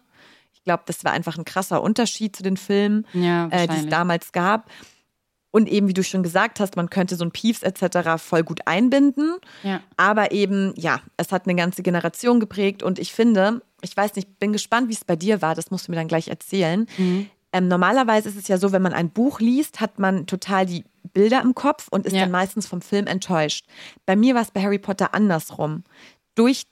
Ich 0.54 0.64
glaube, 0.64 0.84
das 0.86 1.04
war 1.04 1.12
einfach 1.12 1.36
ein 1.38 1.44
krasser 1.44 1.82
Unterschied 1.82 2.34
zu 2.36 2.42
den 2.42 2.56
Filmen, 2.56 3.06
ja, 3.12 3.48
äh, 3.48 3.66
die 3.68 3.76
es 3.76 3.86
damals 3.88 4.32
gab. 4.32 4.70
Und 5.50 5.68
eben, 5.68 5.88
wie 5.88 5.94
du 5.94 6.02
schon 6.04 6.22
gesagt 6.22 6.60
hast, 6.60 6.76
man 6.76 6.90
könnte 6.90 7.16
so 7.16 7.24
ein 7.24 7.30
Peeves 7.30 7.62
etc. 7.62 8.20
voll 8.22 8.42
gut 8.44 8.60
einbinden. 8.66 9.36
Ja. 9.62 9.80
Aber 9.96 10.32
eben, 10.32 10.74
ja, 10.76 11.00
es 11.16 11.32
hat 11.32 11.46
eine 11.46 11.54
ganze 11.54 11.82
Generation 11.82 12.38
geprägt. 12.38 12.82
Und 12.82 12.98
ich 12.98 13.12
finde, 13.12 13.62
ich 13.80 13.96
weiß 13.96 14.14
nicht, 14.16 14.38
bin 14.38 14.52
gespannt, 14.52 14.88
wie 14.88 14.94
es 14.94 15.04
bei 15.04 15.16
dir 15.16 15.40
war. 15.40 15.54
Das 15.54 15.70
musst 15.70 15.88
du 15.88 15.92
mir 15.92 15.96
dann 15.96 16.08
gleich 16.08 16.28
erzählen. 16.28 16.86
Mhm. 16.98 17.30
Ähm, 17.52 17.66
normalerweise 17.66 18.28
ist 18.28 18.36
es 18.36 18.46
ja 18.48 18.58
so, 18.58 18.72
wenn 18.72 18.82
man 18.82 18.92
ein 18.92 19.08
Buch 19.08 19.40
liest, 19.40 19.80
hat 19.80 19.98
man 19.98 20.26
total 20.26 20.66
die 20.66 20.84
Bilder 21.14 21.40
im 21.40 21.54
Kopf 21.54 21.88
und 21.90 22.04
ist 22.04 22.12
Ja. 22.12 22.20
dann 22.22 22.30
meistens 22.30 22.66
vom 22.66 22.82
Film 22.82 23.06
enttäuscht. 23.06 23.64
Bei 24.04 24.16
mir 24.16 24.34
war 24.34 24.42
es 24.42 24.50
bei 24.50 24.62
Harry 24.62 24.78
Potter 24.78 25.14
andersrum. 25.14 25.82
Durch, 26.34 26.64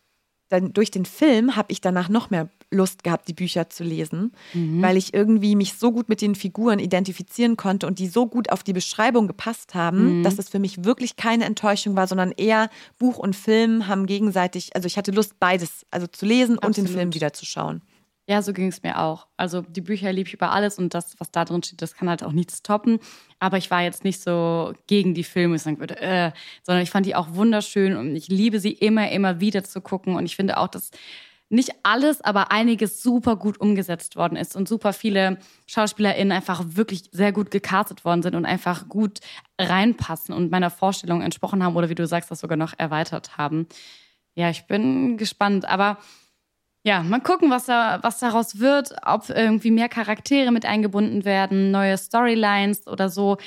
dann, 0.51 0.75
durch 0.75 0.91
den 0.91 1.07
Film 1.07 1.57
habe 1.57 1.73
ich 1.73 1.81
danach 1.81 2.11
noch 2.11 2.29
mehr 2.29 2.51
Lust 2.71 3.05
gehabt, 3.05 3.29
die 3.29 3.35
Bücher 3.35 3.71
zu 3.71 3.85
lesen, 3.85 4.33
weil 4.53 4.97
ich 4.97 5.15
irgendwie 5.15 5.55
mich 5.55 5.75
so 5.75 5.93
gut 5.93 6.09
mit 6.09 6.21
den 6.21 6.35
Figuren 6.35 6.79
identifizieren 6.79 7.57
konnte 7.57 7.87
und 7.87 7.99
die 7.99 8.09
so 8.09 8.27
gut 8.27 8.51
auf 8.51 8.63
die 8.63 8.73
Beschreibung 8.73 9.27
gepasst 9.27 9.75
haben, 9.75 10.23
dass 10.23 10.39
es 10.39 10.49
für 10.49 10.59
mich 10.59 10.85
wirklich 10.85 11.17
keine 11.17 11.45
Enttäuschung 11.45 11.97
war, 11.97 12.07
sondern 12.07 12.33
eher 12.33 12.69
Buch 12.99 13.19
und 13.19 13.37
Film 13.37 13.87
haben 13.87 14.07
gegenseitig, 14.07 14.75
also 14.75 14.87
ich 14.87 14.97
hatte 14.97 15.13
Lust, 15.13 15.39
beides, 15.39 15.87
also 15.91 16.07
zu 16.07 16.27
lesen 16.27 16.59
und 16.59 16.77
den 16.77 16.85
Absolut. 16.85 16.91
Film 16.91 17.15
wieder 17.15 17.33
zu 17.33 17.47
schauen. 17.47 17.83
Ja, 18.29 18.43
so 18.43 18.53
ging 18.53 18.67
es 18.67 18.83
mir 18.83 18.99
auch. 18.99 19.29
Also 19.37 19.61
die 19.61 19.81
Bücher 19.81 20.13
liebe 20.13 20.27
ich 20.27 20.35
über 20.35 20.51
alles 20.51 20.79
und 20.79 20.95
das, 20.95 21.15
was 21.21 21.31
da 21.31 21.45
drin 21.45 21.63
steht, 21.63 21.81
das 21.81 21.95
kann 21.95 22.09
halt 22.09 22.25
auch 22.25 22.33
nichts 22.33 22.61
toppen. 22.63 22.99
Aber 23.39 23.57
ich 23.57 23.71
war 23.71 23.83
jetzt 23.83 24.03
nicht 24.03 24.21
so 24.21 24.75
gegen 24.89 25.15
die 25.15 25.23
Filme, 25.23 25.55
ich 25.55 25.63
sagen 25.63 25.79
würde, 25.79 26.01
äh, 26.01 26.33
sondern 26.65 26.83
ich 26.83 26.91
fand 26.91 27.07
die 27.07 27.15
auch 27.15 27.35
wunderschön 27.35 27.97
und 27.97 28.17
ich 28.17 28.27
liebe 28.27 28.59
sie 28.59 28.73
immer, 28.73 29.13
immer 29.13 29.39
wieder 29.39 29.63
zu 29.63 29.81
gucken. 29.81 30.17
Und 30.17 30.27
ich 30.27 30.35
finde 30.35 30.57
auch, 30.57 30.67
dass 30.67 30.91
nicht 31.49 31.71
alles, 31.85 32.21
aber 32.23 32.51
einiges 32.51 33.03
super 33.03 33.37
gut 33.37 33.61
umgesetzt 33.61 34.17
worden 34.17 34.37
ist 34.37 34.57
und 34.57 34.69
super 34.69 34.93
viele 34.93 35.39
SchauspielerInnen 35.67 36.33
einfach 36.33 36.65
wirklich 36.67 37.05
sehr 37.13 37.33
gut 37.33 37.51
gecastet 37.51 38.05
worden 38.05 38.23
sind 38.23 38.35
und 38.35 38.45
einfach 38.45 38.89
gut 38.89 39.21
reinpassen 39.61 40.35
und 40.35 40.51
meiner 40.51 40.71
Vorstellung 40.71 41.23
entsprochen 41.23 41.63
haben 41.63 41.77
oder 41.77 41.89
wie 41.89 41.95
du 41.95 42.07
sagst, 42.07 42.31
das 42.31 42.41
sogar 42.41 42.57
noch 42.57 42.75
erweitert 42.77 43.39
haben. 43.39 43.69
Ja, 44.35 44.51
ich 44.51 44.67
bin 44.67 45.17
gespannt, 45.17 45.67
aber 45.67 45.99
ja, 46.83 47.03
mal 47.03 47.21
gucken, 47.21 47.51
was, 47.51 47.67
da, 47.67 47.99
was 48.03 48.21
daraus 48.21 48.61
wird, 48.61 48.95
ob 49.05 49.29
irgendwie 49.29 49.73
mehr 49.73 49.89
Charaktere 49.89 50.53
mit 50.53 50.65
eingebunden 50.65 51.25
werden, 51.25 51.73
neue 51.73 51.99
Storylines 51.99 52.87
oder 52.87 53.09
so. 53.09 53.39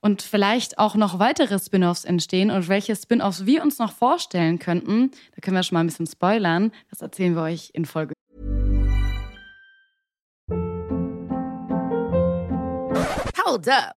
Und 0.00 0.22
vielleicht 0.22 0.78
auch 0.78 0.94
noch 0.94 1.18
weitere 1.18 1.58
Spin-offs 1.58 2.04
entstehen 2.04 2.50
und 2.50 2.68
welche 2.68 2.94
Spin-offs 2.94 3.46
wir 3.46 3.62
uns 3.62 3.78
noch 3.78 3.92
vorstellen 3.92 4.58
könnten. 4.58 5.10
Da 5.34 5.40
können 5.40 5.56
wir 5.56 5.62
schon 5.64 5.74
mal 5.74 5.80
ein 5.80 5.88
bisschen 5.88 6.06
spoilern. 6.06 6.72
Das 6.90 7.02
erzählen 7.02 7.34
wir 7.34 7.42
euch 7.42 7.70
in 7.72 7.84
Folge. 7.84 8.14
Hold 13.44 13.68
up. 13.68 13.97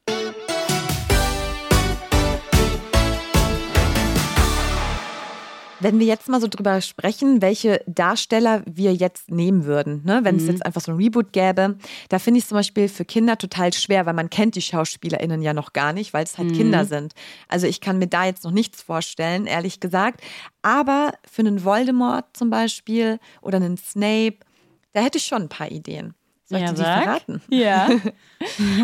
Wenn 5.81 5.99
wir 5.99 6.05
jetzt 6.05 6.29
mal 6.29 6.39
so 6.39 6.47
drüber 6.47 6.79
sprechen, 6.81 7.41
welche 7.41 7.83
Darsteller 7.87 8.63
wir 8.65 8.93
jetzt 8.93 9.31
nehmen 9.31 9.65
würden, 9.65 10.03
ne? 10.05 10.19
wenn 10.23 10.35
es 10.37 10.47
jetzt 10.47 10.65
einfach 10.65 10.81
so 10.81 10.91
ein 10.91 10.97
Reboot 10.97 11.33
gäbe, 11.33 11.77
da 12.09 12.19
finde 12.19 12.37
ich 12.37 12.43
es 12.43 12.49
zum 12.49 12.57
Beispiel 12.57 12.87
für 12.87 13.03
Kinder 13.03 13.37
total 13.37 13.73
schwer, 13.73 14.05
weil 14.05 14.13
man 14.13 14.29
kennt 14.29 14.55
die 14.55 14.61
SchauspielerInnen 14.61 15.41
ja 15.41 15.53
noch 15.53 15.73
gar 15.73 15.91
nicht, 15.93 16.13
weil 16.13 16.23
es 16.23 16.37
halt 16.37 16.53
Kinder 16.53 16.85
sind. 16.85 17.13
Also 17.47 17.67
ich 17.67 17.81
kann 17.81 17.97
mir 17.97 18.07
da 18.07 18.25
jetzt 18.25 18.43
noch 18.43 18.51
nichts 18.51 18.81
vorstellen, 18.81 19.47
ehrlich 19.47 19.79
gesagt. 19.79 20.21
Aber 20.61 21.13
für 21.29 21.41
einen 21.41 21.63
Voldemort 21.65 22.25
zum 22.33 22.49
Beispiel 22.49 23.19
oder 23.41 23.57
einen 23.57 23.77
Snape, 23.77 24.37
da 24.93 25.01
hätte 25.01 25.17
ich 25.17 25.25
schon 25.25 25.43
ein 25.43 25.49
paar 25.49 25.71
Ideen. 25.71 26.13
Soll 26.45 26.59
ich 26.59 26.65
Ja, 26.65 26.73
dir 26.73 26.77
die 26.77 26.83
verraten? 26.83 27.41
Ja. 27.49 27.89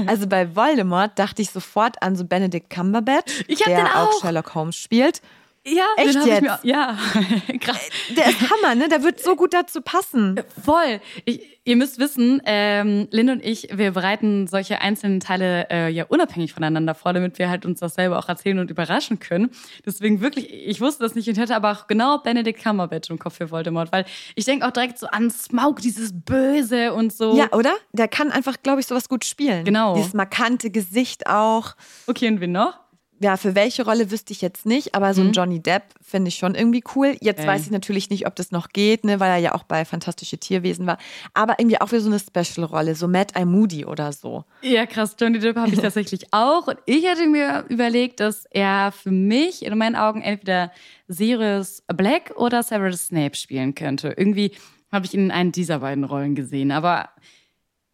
Also 0.05 0.27
bei 0.27 0.55
Voldemort 0.55 1.17
dachte 1.17 1.41
ich 1.41 1.49
sofort 1.49 2.01
an 2.03 2.15
so 2.15 2.23
Benedict 2.25 2.69
Cumberbatch, 2.69 3.43
der 3.47 3.75
den 3.77 3.87
auch. 3.87 4.21
Sherlock 4.21 4.53
Holmes 4.55 4.75
spielt. 4.75 5.21
Ja, 5.67 5.85
Echt 5.97 6.15
den 6.15 6.21
ich 6.21 6.41
mir, 6.41 6.49
jetzt? 6.49 6.63
ja, 6.63 6.97
krass. 7.59 7.89
Der 8.15 8.29
ist 8.29 8.39
Hammer, 8.49 8.75
ne? 8.75 8.87
Der 8.87 9.03
wird 9.03 9.19
so 9.19 9.35
gut 9.35 9.53
dazu 9.53 9.81
passen. 9.81 10.39
Voll. 10.63 11.01
Ich, 11.25 11.41
ihr 11.65 11.75
müsst 11.75 11.99
wissen, 11.99 12.41
ähm, 12.45 13.09
Lynn 13.11 13.29
und 13.29 13.45
ich, 13.45 13.67
wir 13.73 13.91
bereiten 13.91 14.47
solche 14.47 14.79
einzelnen 14.79 15.19
Teile 15.19 15.67
äh, 15.69 15.89
ja 15.89 16.05
unabhängig 16.05 16.53
voneinander 16.53 16.95
vor, 16.95 17.11
damit 17.11 17.37
wir 17.37 17.49
halt 17.49 17.65
uns 17.65 17.81
das 17.81 17.95
selber 17.95 18.17
auch 18.17 18.29
erzählen 18.29 18.59
und 18.59 18.71
überraschen 18.71 19.19
können. 19.19 19.49
Deswegen 19.85 20.21
wirklich, 20.21 20.51
ich 20.51 20.79
wusste 20.79 21.03
das 21.03 21.15
nicht 21.15 21.27
und 21.27 21.37
hätte 21.37 21.55
aber 21.55 21.71
auch 21.71 21.87
genau 21.87 22.19
Benedict 22.19 22.63
Cumberbatch 22.63 23.09
im 23.09 23.19
Kopf 23.19 23.35
für 23.35 23.51
Voldemort, 23.51 23.91
weil 23.91 24.05
ich 24.35 24.45
denke 24.45 24.65
auch 24.65 24.71
direkt 24.71 24.97
so 24.97 25.07
an 25.07 25.29
Smaug, 25.29 25.81
dieses 25.81 26.11
Böse 26.13 26.93
und 26.93 27.11
so. 27.11 27.35
Ja, 27.35 27.51
oder? 27.51 27.73
Der 27.91 28.07
kann 28.07 28.31
einfach, 28.31 28.55
glaube 28.63 28.79
ich, 28.79 28.87
sowas 28.87 29.09
gut 29.09 29.25
spielen. 29.25 29.65
Genau. 29.65 29.95
Dieses 29.95 30.13
markante 30.13 30.69
Gesicht 30.69 31.27
auch. 31.27 31.75
Okay, 32.07 32.29
und 32.29 32.39
wen 32.39 32.53
noch? 32.53 32.79
Ja, 33.19 33.35
für 33.35 33.55
welche 33.55 33.83
Rolle 33.83 34.11
wüsste 34.11 34.31
ich 34.31 34.41
jetzt 34.41 34.67
nicht, 34.67 34.93
aber 34.93 35.13
so 35.15 35.21
ein 35.21 35.31
Johnny 35.31 35.59
Depp 35.59 35.83
finde 36.01 36.29
ich 36.29 36.35
schon 36.35 36.53
irgendwie 36.53 36.83
cool. 36.95 37.17
Jetzt 37.19 37.41
Ey. 37.41 37.47
weiß 37.47 37.65
ich 37.65 37.71
natürlich 37.71 38.11
nicht, 38.11 38.27
ob 38.27 38.35
das 38.35 38.51
noch 38.51 38.69
geht, 38.69 39.05
ne, 39.05 39.19
weil 39.19 39.31
er 39.31 39.37
ja 39.37 39.55
auch 39.55 39.63
bei 39.63 39.85
Fantastische 39.85 40.37
Tierwesen 40.37 40.85
war. 40.85 40.99
Aber 41.33 41.55
irgendwie 41.57 41.81
auch 41.81 41.89
für 41.89 41.99
so 41.99 42.09
eine 42.09 42.19
Special-Rolle, 42.19 42.93
so 42.93 43.07
Matt 43.07 43.33
I. 43.37 43.45
Moody 43.45 43.85
oder 43.85 44.13
so. 44.13 44.45
Ja, 44.61 44.85
krass, 44.85 45.15
Johnny 45.19 45.39
Depp 45.39 45.55
habe 45.55 45.71
ich 45.71 45.79
tatsächlich 45.81 46.31
auch. 46.31 46.67
Und 46.67 46.77
ich 46.85 47.05
hätte 47.05 47.25
mir 47.25 47.65
überlegt, 47.69 48.19
dass 48.19 48.45
er 48.51 48.91
für 48.91 49.11
mich 49.11 49.65
in 49.65 49.75
meinen 49.77 49.95
Augen 49.95 50.21
entweder 50.21 50.71
Sirius 51.07 51.81
Black 51.87 52.33
oder 52.35 52.61
Severus 52.61 53.07
Snape 53.07 53.35
spielen 53.35 53.73
könnte. 53.73 54.13
Irgendwie 54.15 54.51
habe 54.91 55.05
ich 55.05 55.13
ihn 55.13 55.25
in 55.25 55.31
einen 55.31 55.51
dieser 55.51 55.79
beiden 55.79 56.03
Rollen 56.03 56.35
gesehen. 56.35 56.71
Aber 56.71 57.09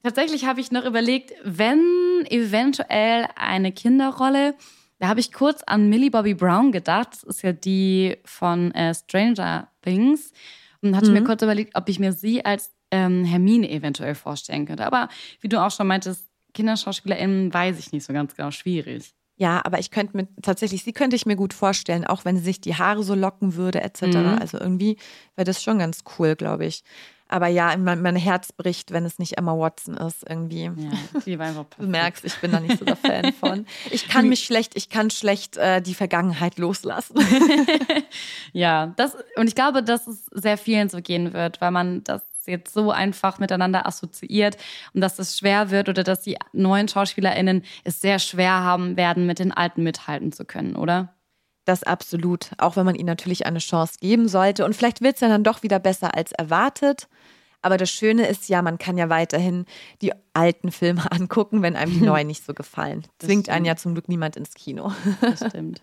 tatsächlich 0.04 0.46
habe 0.46 0.60
ich 0.60 0.72
noch 0.72 0.86
überlegt, 0.86 1.32
wenn 1.44 2.26
eventuell 2.30 3.28
eine 3.36 3.72
Kinderrolle, 3.72 4.56
da 5.04 5.10
habe 5.10 5.20
ich 5.20 5.34
kurz 5.34 5.64
an 5.64 5.90
Millie 5.90 6.10
Bobby 6.10 6.34
Brown 6.34 6.72
gedacht. 6.72 7.10
Das 7.12 7.24
ist 7.24 7.42
ja 7.42 7.52
die 7.52 8.16
von 8.24 8.72
äh, 8.72 8.96
Stranger 8.96 9.68
Things. 9.82 10.32
Und 10.82 10.96
hatte 10.96 11.12
mir 11.12 11.26
kurz 11.26 11.42
überlegt, 11.42 11.76
ob 11.76 11.90
ich 11.90 12.00
mir 12.00 12.14
sie 12.14 12.46
als 12.46 12.72
ähm, 12.90 13.26
Hermine 13.26 13.70
eventuell 13.70 14.16
vorstellen 14.16 14.66
könnte. 14.66 14.86
Aber 14.86 15.10
wie 15.42 15.50
du 15.50 15.62
auch 15.62 15.72
schon 15.72 15.88
meintest, 15.88 16.30
KinderschauspielerInnen 16.54 17.54
weiß 17.54 17.80
ich 17.80 17.92
nicht 17.92 18.06
so 18.06 18.14
ganz 18.14 18.34
genau. 18.34 18.52
Schwierig. 18.52 19.14
Ja, 19.36 19.60
aber 19.66 19.78
ich 19.80 19.92
könnte 19.92 20.16
mir 20.16 20.30
tatsächlich, 20.42 20.84
sie 20.84 20.94
könnte 20.94 21.18
ich 21.18 21.26
mir 21.26 21.36
gut 21.36 21.54
vorstellen, 21.54 22.06
auch 22.08 22.24
wenn 22.24 22.38
sie 22.38 22.44
sich 22.44 22.62
die 22.62 22.76
Haare 22.76 23.04
so 23.04 23.14
locken 23.14 23.56
würde, 23.56 23.82
etc. 23.82 24.04
Mhm. 24.04 24.38
Also 24.40 24.58
irgendwie 24.58 24.96
wäre 25.36 25.44
das 25.44 25.62
schon 25.62 25.80
ganz 25.80 26.06
cool, 26.18 26.38
glaube 26.38 26.66
ich. 26.66 26.82
Aber 27.34 27.48
ja, 27.48 27.76
mein, 27.78 28.04
mein 28.04 28.16
Herz 28.16 28.52
bricht, 28.52 28.92
wenn 28.92 29.06
es 29.06 29.18
nicht 29.18 29.40
Emma 29.40 29.58
Watson 29.58 29.98
ist, 29.98 30.24
irgendwie. 30.30 30.66
Ja, 30.66 31.22
die 31.26 31.40
war 31.40 31.48
einfach 31.48 31.64
Du 31.64 31.70
perfekt. 31.78 31.92
merkst, 31.92 32.26
ich 32.26 32.36
bin 32.36 32.52
da 32.52 32.60
nicht 32.60 32.78
so 32.78 32.86
der 32.86 32.96
Fan 32.96 33.34
von. 33.34 33.66
Ich 33.90 34.08
kann 34.08 34.30
mich 34.30 34.44
schlecht, 34.44 34.74
ich 34.76 34.90
kann 34.90 35.10
schlecht 35.10 35.58
äh, 35.58 35.82
die 35.82 35.96
Vergangenheit 35.96 36.60
loslassen. 36.60 37.16
Ja, 38.54 38.94
das, 38.98 39.18
und 39.36 39.48
ich 39.48 39.56
glaube, 39.56 39.82
dass 39.82 40.06
es 40.06 40.26
sehr 40.32 40.60
vielen 40.60 40.90
so 40.90 41.02
gehen 41.02 41.34
wird, 41.34 41.60
weil 41.60 41.72
man 41.72 42.04
das 42.04 42.22
jetzt 42.46 42.72
so 42.72 42.92
einfach 42.92 43.40
miteinander 43.40 43.88
assoziiert 43.88 44.58
und 44.94 45.02
dass 45.02 45.18
es 45.18 45.40
schwer 45.40 45.72
wird 45.72 45.90
oder 45.90 46.04
dass 46.04 46.22
die 46.22 46.38
neuen 46.52 46.88
SchauspielerInnen 46.88 47.64
es 47.84 48.00
sehr 48.00 48.20
schwer 48.20 48.52
haben 48.52 48.96
werden, 48.96 49.26
mit 49.26 49.40
den 49.40 49.52
alten 49.52 49.82
mithalten 49.82 50.32
zu 50.32 50.46
können, 50.46 50.76
oder? 50.76 51.16
Das 51.66 51.84
absolut. 51.84 52.52
Auch 52.58 52.76
wenn 52.76 52.86
man 52.86 52.96
ihnen 52.96 53.08
natürlich 53.08 53.46
eine 53.46 53.60
Chance 53.60 53.96
geben 54.02 54.28
sollte. 54.28 54.66
Und 54.66 54.76
vielleicht 54.76 55.02
wird 55.02 55.16
es 55.16 55.22
ja 55.22 55.30
dann 55.30 55.44
doch 55.44 55.64
wieder 55.64 55.80
besser 55.80 56.16
als 56.16 56.32
erwartet. 56.34 57.08
Aber 57.62 57.78
das 57.78 57.90
Schöne 57.90 58.28
ist 58.28 58.50
ja, 58.50 58.62
man 58.62 58.78
kann 58.78 58.98
ja 58.98 59.10
weiterhin 59.10 59.66
die 60.02 60.12
alten 60.34 60.72
Filme 60.72 61.10
angucken, 61.12 61.62
wenn 61.62 61.76
einem 61.76 61.94
die 61.94 62.02
neuen 62.06 62.28
nicht 62.28 62.46
so 62.46 62.54
gefallen. 62.54 63.04
Zwingt 63.20 63.50
einen 63.50 63.66
ja 63.66 63.76
zum 63.78 63.94
Glück 63.94 64.10
niemand 64.10 64.36
ins 64.36 64.54
Kino. 64.54 64.92
Das 65.22 65.48
stimmt. 65.48 65.82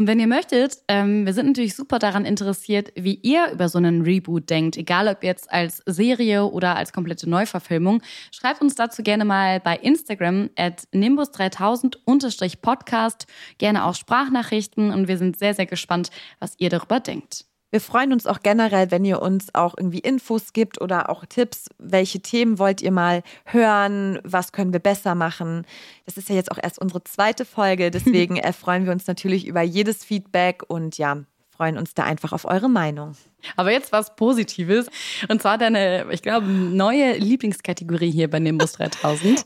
Und 0.00 0.06
wenn 0.06 0.18
ihr 0.18 0.26
möchtet, 0.26 0.78
ähm, 0.88 1.26
wir 1.26 1.34
sind 1.34 1.48
natürlich 1.48 1.76
super 1.76 1.98
daran 1.98 2.24
interessiert, 2.24 2.90
wie 2.96 3.16
ihr 3.16 3.50
über 3.52 3.68
so 3.68 3.76
einen 3.76 4.00
Reboot 4.00 4.48
denkt, 4.48 4.78
egal 4.78 5.08
ob 5.08 5.22
jetzt 5.22 5.52
als 5.52 5.82
Serie 5.84 6.46
oder 6.46 6.74
als 6.74 6.94
komplette 6.94 7.28
Neuverfilmung. 7.28 8.00
Schreibt 8.30 8.62
uns 8.62 8.74
dazu 8.74 9.02
gerne 9.02 9.26
mal 9.26 9.60
bei 9.60 9.76
Instagram 9.76 10.48
at 10.56 10.84
nimbus3000-podcast, 10.94 13.26
gerne 13.58 13.84
auch 13.84 13.94
Sprachnachrichten 13.94 14.90
und 14.90 15.06
wir 15.06 15.18
sind 15.18 15.38
sehr, 15.38 15.52
sehr 15.52 15.66
gespannt, 15.66 16.08
was 16.38 16.54
ihr 16.56 16.70
darüber 16.70 17.00
denkt. 17.00 17.49
Wir 17.70 17.80
freuen 17.80 18.12
uns 18.12 18.26
auch 18.26 18.40
generell, 18.42 18.90
wenn 18.90 19.04
ihr 19.04 19.22
uns 19.22 19.54
auch 19.54 19.74
irgendwie 19.76 20.00
Infos 20.00 20.52
gibt 20.52 20.80
oder 20.80 21.08
auch 21.08 21.24
Tipps. 21.24 21.68
Welche 21.78 22.20
Themen 22.20 22.58
wollt 22.58 22.82
ihr 22.82 22.90
mal 22.90 23.22
hören? 23.44 24.18
Was 24.24 24.52
können 24.52 24.72
wir 24.72 24.80
besser 24.80 25.14
machen? 25.14 25.64
Das 26.04 26.16
ist 26.16 26.28
ja 26.28 26.34
jetzt 26.34 26.50
auch 26.50 26.58
erst 26.60 26.80
unsere 26.80 27.04
zweite 27.04 27.44
Folge. 27.44 27.90
Deswegen 27.92 28.40
freuen 28.52 28.86
wir 28.86 28.92
uns 28.92 29.06
natürlich 29.06 29.46
über 29.46 29.62
jedes 29.62 30.04
Feedback 30.04 30.62
und 30.66 30.98
ja, 30.98 31.18
freuen 31.56 31.78
uns 31.78 31.94
da 31.94 32.02
einfach 32.04 32.32
auf 32.32 32.44
eure 32.44 32.68
Meinung. 32.68 33.12
Aber 33.56 33.70
jetzt 33.70 33.92
was 33.92 34.16
Positives. 34.16 34.88
Und 35.28 35.40
zwar 35.40 35.56
deine, 35.56 36.06
ich 36.10 36.22
glaube, 36.22 36.46
neue 36.46 37.18
Lieblingskategorie 37.18 38.10
hier 38.10 38.28
bei 38.28 38.40
Nimbus 38.40 38.72
3000. 38.72 39.44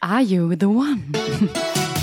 Are 0.00 0.22
you 0.22 0.54
the 0.58 0.66
one? 0.66 1.02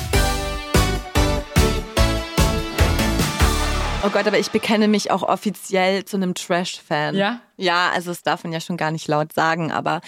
Oh 4.05 4.09
Gott, 4.09 4.27
aber 4.27 4.37
ich 4.37 4.51
bekenne 4.51 4.89
mich 4.89 5.11
auch 5.11 5.23
offiziell 5.23 6.03
zu 6.03 6.17
einem 6.17 6.33
Trash-Fan. 6.35 7.15
Ja? 7.15 7.39
Ja, 7.55 7.89
also 7.91 8.11
das 8.11 8.21
darf 8.21 8.43
man 8.43 8.51
ja 8.51 8.59
schon 8.59 8.75
gar 8.75 8.91
nicht 8.91 9.07
laut 9.07 9.31
sagen, 9.31 9.71
aber 9.71 10.01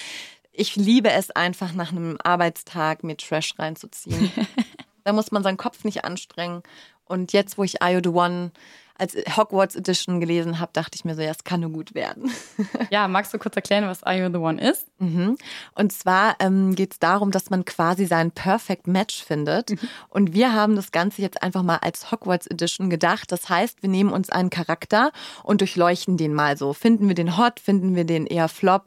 ich 0.52 0.76
liebe 0.76 1.12
es 1.12 1.32
einfach 1.32 1.72
nach 1.72 1.92
einem 1.92 2.18
Arbeitstag 2.22 3.04
mir 3.04 3.16
Trash 3.16 3.58
reinzuziehen. 3.58 4.32
da 5.06 5.14
muss 5.14 5.32
man 5.32 5.44
seinen 5.44 5.56
Kopf 5.56 5.86
nicht 5.86 6.04
anstrengen. 6.04 6.62
Und 7.06 7.32
jetzt, 7.32 7.58
wo 7.58 7.64
ich 7.64 7.76
I 7.82 8.00
The 8.04 8.10
One 8.10 8.52
als 8.98 9.16
Hogwarts 9.36 9.76
Edition 9.76 10.20
gelesen 10.20 10.60
habe, 10.60 10.72
dachte 10.74 10.96
ich 10.96 11.06
mir 11.06 11.16
so, 11.16 11.22
ja, 11.22 11.32
es 11.32 11.44
kann 11.44 11.60
nur 11.60 11.72
gut 11.72 11.94
werden. 11.96 12.32
ja, 12.90 13.08
magst 13.08 13.34
du 13.34 13.38
kurz 13.38 13.56
erklären, 13.56 13.88
was 13.88 14.04
Are 14.04 14.18
You 14.18 14.30
the 14.30 14.38
One 14.38 14.62
ist? 14.62 14.88
Mhm. 15.00 15.38
Und 15.74 15.92
zwar 15.92 16.36
ähm, 16.40 16.76
geht 16.76 16.94
es 16.94 17.00
darum, 17.00 17.32
dass 17.32 17.50
man 17.50 17.66
quasi 17.66 18.06
sein 18.06 18.32
Perfect 18.32 18.88
Match 18.88 19.24
findet. 19.24 19.72
Mhm. 19.72 19.80
Und 20.10 20.34
wir 20.34 20.54
haben 20.54 20.76
das 20.76 20.92
Ganze 20.92 21.22
jetzt 21.22 21.44
einfach 21.44 21.64
mal 21.64 21.78
als 21.78 22.12
Hogwarts 22.12 22.48
Edition 22.48 22.90
gedacht. 22.90 23.32
Das 23.32 23.50
heißt, 23.50 23.82
wir 23.82 23.90
nehmen 23.90 24.14
uns 24.14 24.30
einen 24.30 24.50
Charakter 24.50 25.12
und 25.44 25.62
durchleuchten 25.62 26.18
den 26.18 26.34
mal 26.34 26.58
so. 26.58 26.74
Finden 26.74 27.08
wir 27.08 27.16
den 27.16 27.38
hot, 27.38 27.60
finden 27.60 27.96
wir 27.96 28.06
den 28.06 28.26
eher 28.26 28.48
flop? 28.48 28.86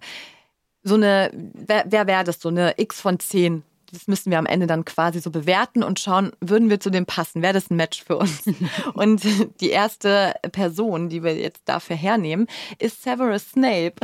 So 0.83 0.95
eine, 0.95 1.31
wer, 1.35 1.85
wer 1.89 2.07
wäre 2.07 2.25
das? 2.25 2.41
So 2.41 2.49
eine 2.49 2.75
X 2.79 3.01
von 3.01 3.19
10 3.19 3.63
das 3.93 4.09
müssen 4.09 4.31
wir 4.31 4.39
am 4.39 4.47
Ende 4.47 4.67
dann 4.67 4.85
quasi 4.85 5.21
so 5.21 5.31
bewerten 5.31 5.83
und 5.83 6.01
schauen, 6.01 6.33
würden 6.41 6.71
wir 6.71 6.81
zu 6.81 6.91
dem 6.91 7.07
passen? 7.07 7.43
Wäre 7.43 7.55
das 7.55 7.71
ein 7.71 7.77
Match 7.77 8.03
für 8.03 8.17
uns? 8.17 8.45
und 8.95 9.23
die 9.61 9.71
erste 9.71 10.35
Person, 10.53 11.09
die 11.09 11.23
wir 11.23 11.37
jetzt 11.37 11.63
dafür 11.67 11.97
hernehmen, 11.97 12.47
ist 12.79 13.03
Severus 13.03 13.51
Snape. 13.51 13.95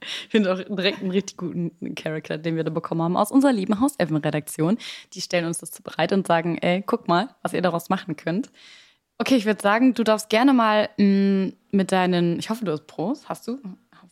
ich 0.00 0.28
finde 0.30 0.52
auch 0.52 0.58
direkt 0.58 1.00
einen 1.00 1.10
richtig 1.10 1.36
guten 1.36 1.94
Charakter, 1.94 2.38
den 2.38 2.56
wir 2.56 2.64
da 2.64 2.70
bekommen 2.70 3.02
haben 3.02 3.16
aus 3.16 3.30
unserer 3.30 3.52
lieben 3.52 3.80
Haus 3.80 3.96
Redaktion. 3.98 4.78
Die 5.12 5.20
stellen 5.20 5.46
uns 5.46 5.58
das 5.58 5.80
bereit 5.80 6.12
und 6.12 6.26
sagen, 6.26 6.58
ey, 6.58 6.82
guck 6.84 7.08
mal, 7.08 7.34
was 7.42 7.52
ihr 7.52 7.62
daraus 7.62 7.88
machen 7.88 8.16
könnt. 8.16 8.50
Okay, 9.18 9.36
ich 9.36 9.46
würde 9.46 9.62
sagen, 9.62 9.94
du 9.94 10.04
darfst 10.04 10.28
gerne 10.28 10.52
mal 10.52 10.90
mh, 10.98 11.04
mm, 11.04 11.52
mit 11.70 11.92
deinen, 11.92 12.38
ich 12.38 12.50
hoffe, 12.50 12.64
du 12.64 12.72
hast 12.72 12.86
Pros, 12.86 13.28
hast 13.28 13.48
du? 13.48 13.58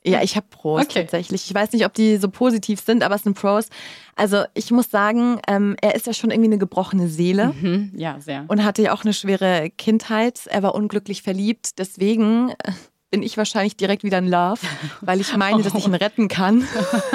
Ja, 0.07 0.23
ich 0.23 0.37
habe 0.37 0.47
Pros 0.51 0.83
okay. 0.83 1.01
tatsächlich. 1.03 1.47
Ich 1.47 1.55
weiß 1.55 1.73
nicht, 1.73 1.87
ob 1.87 1.95
die 1.95 2.19
so 2.19 2.29
positiv 2.29 2.81
sind, 2.81 3.03
aber 3.03 3.15
es 3.15 3.23
sind 3.23 3.35
Pros. 3.35 3.69
Also 4.17 4.45
ich 4.53 4.71
muss 4.71 4.91
sagen, 4.91 5.41
ähm, 5.49 5.77
er 5.81 5.95
ist 5.95 6.07
ja 6.07 6.13
schon 6.13 6.31
irgendwie 6.31 6.51
eine 6.51 6.59
gebrochene 6.59 7.09
Seele. 7.09 7.55
Mhm, 7.59 7.93
ja, 7.97 8.21
sehr. 8.21 8.45
Und 8.49 8.65
hatte 8.65 8.83
ja 8.83 8.93
auch 8.93 9.05
eine 9.05 9.15
schwere 9.15 9.71
Kindheit. 9.71 10.47
Er 10.47 10.63
war 10.63 10.75
unglücklich 10.75 11.23
verliebt. 11.23 11.79
Deswegen 11.79 12.51
äh, 12.51 12.73
bin 13.11 13.23
ich 13.23 13.39
wahrscheinlich 13.39 13.77
direkt 13.77 14.05
wieder 14.05 14.19
in 14.19 14.29
Love, 14.29 14.61
weil 15.01 15.21
ich 15.21 15.35
meine, 15.37 15.63
dass 15.63 15.75
ich 15.75 15.87
ihn 15.87 15.95
retten 15.95 16.29
kann 16.29 16.69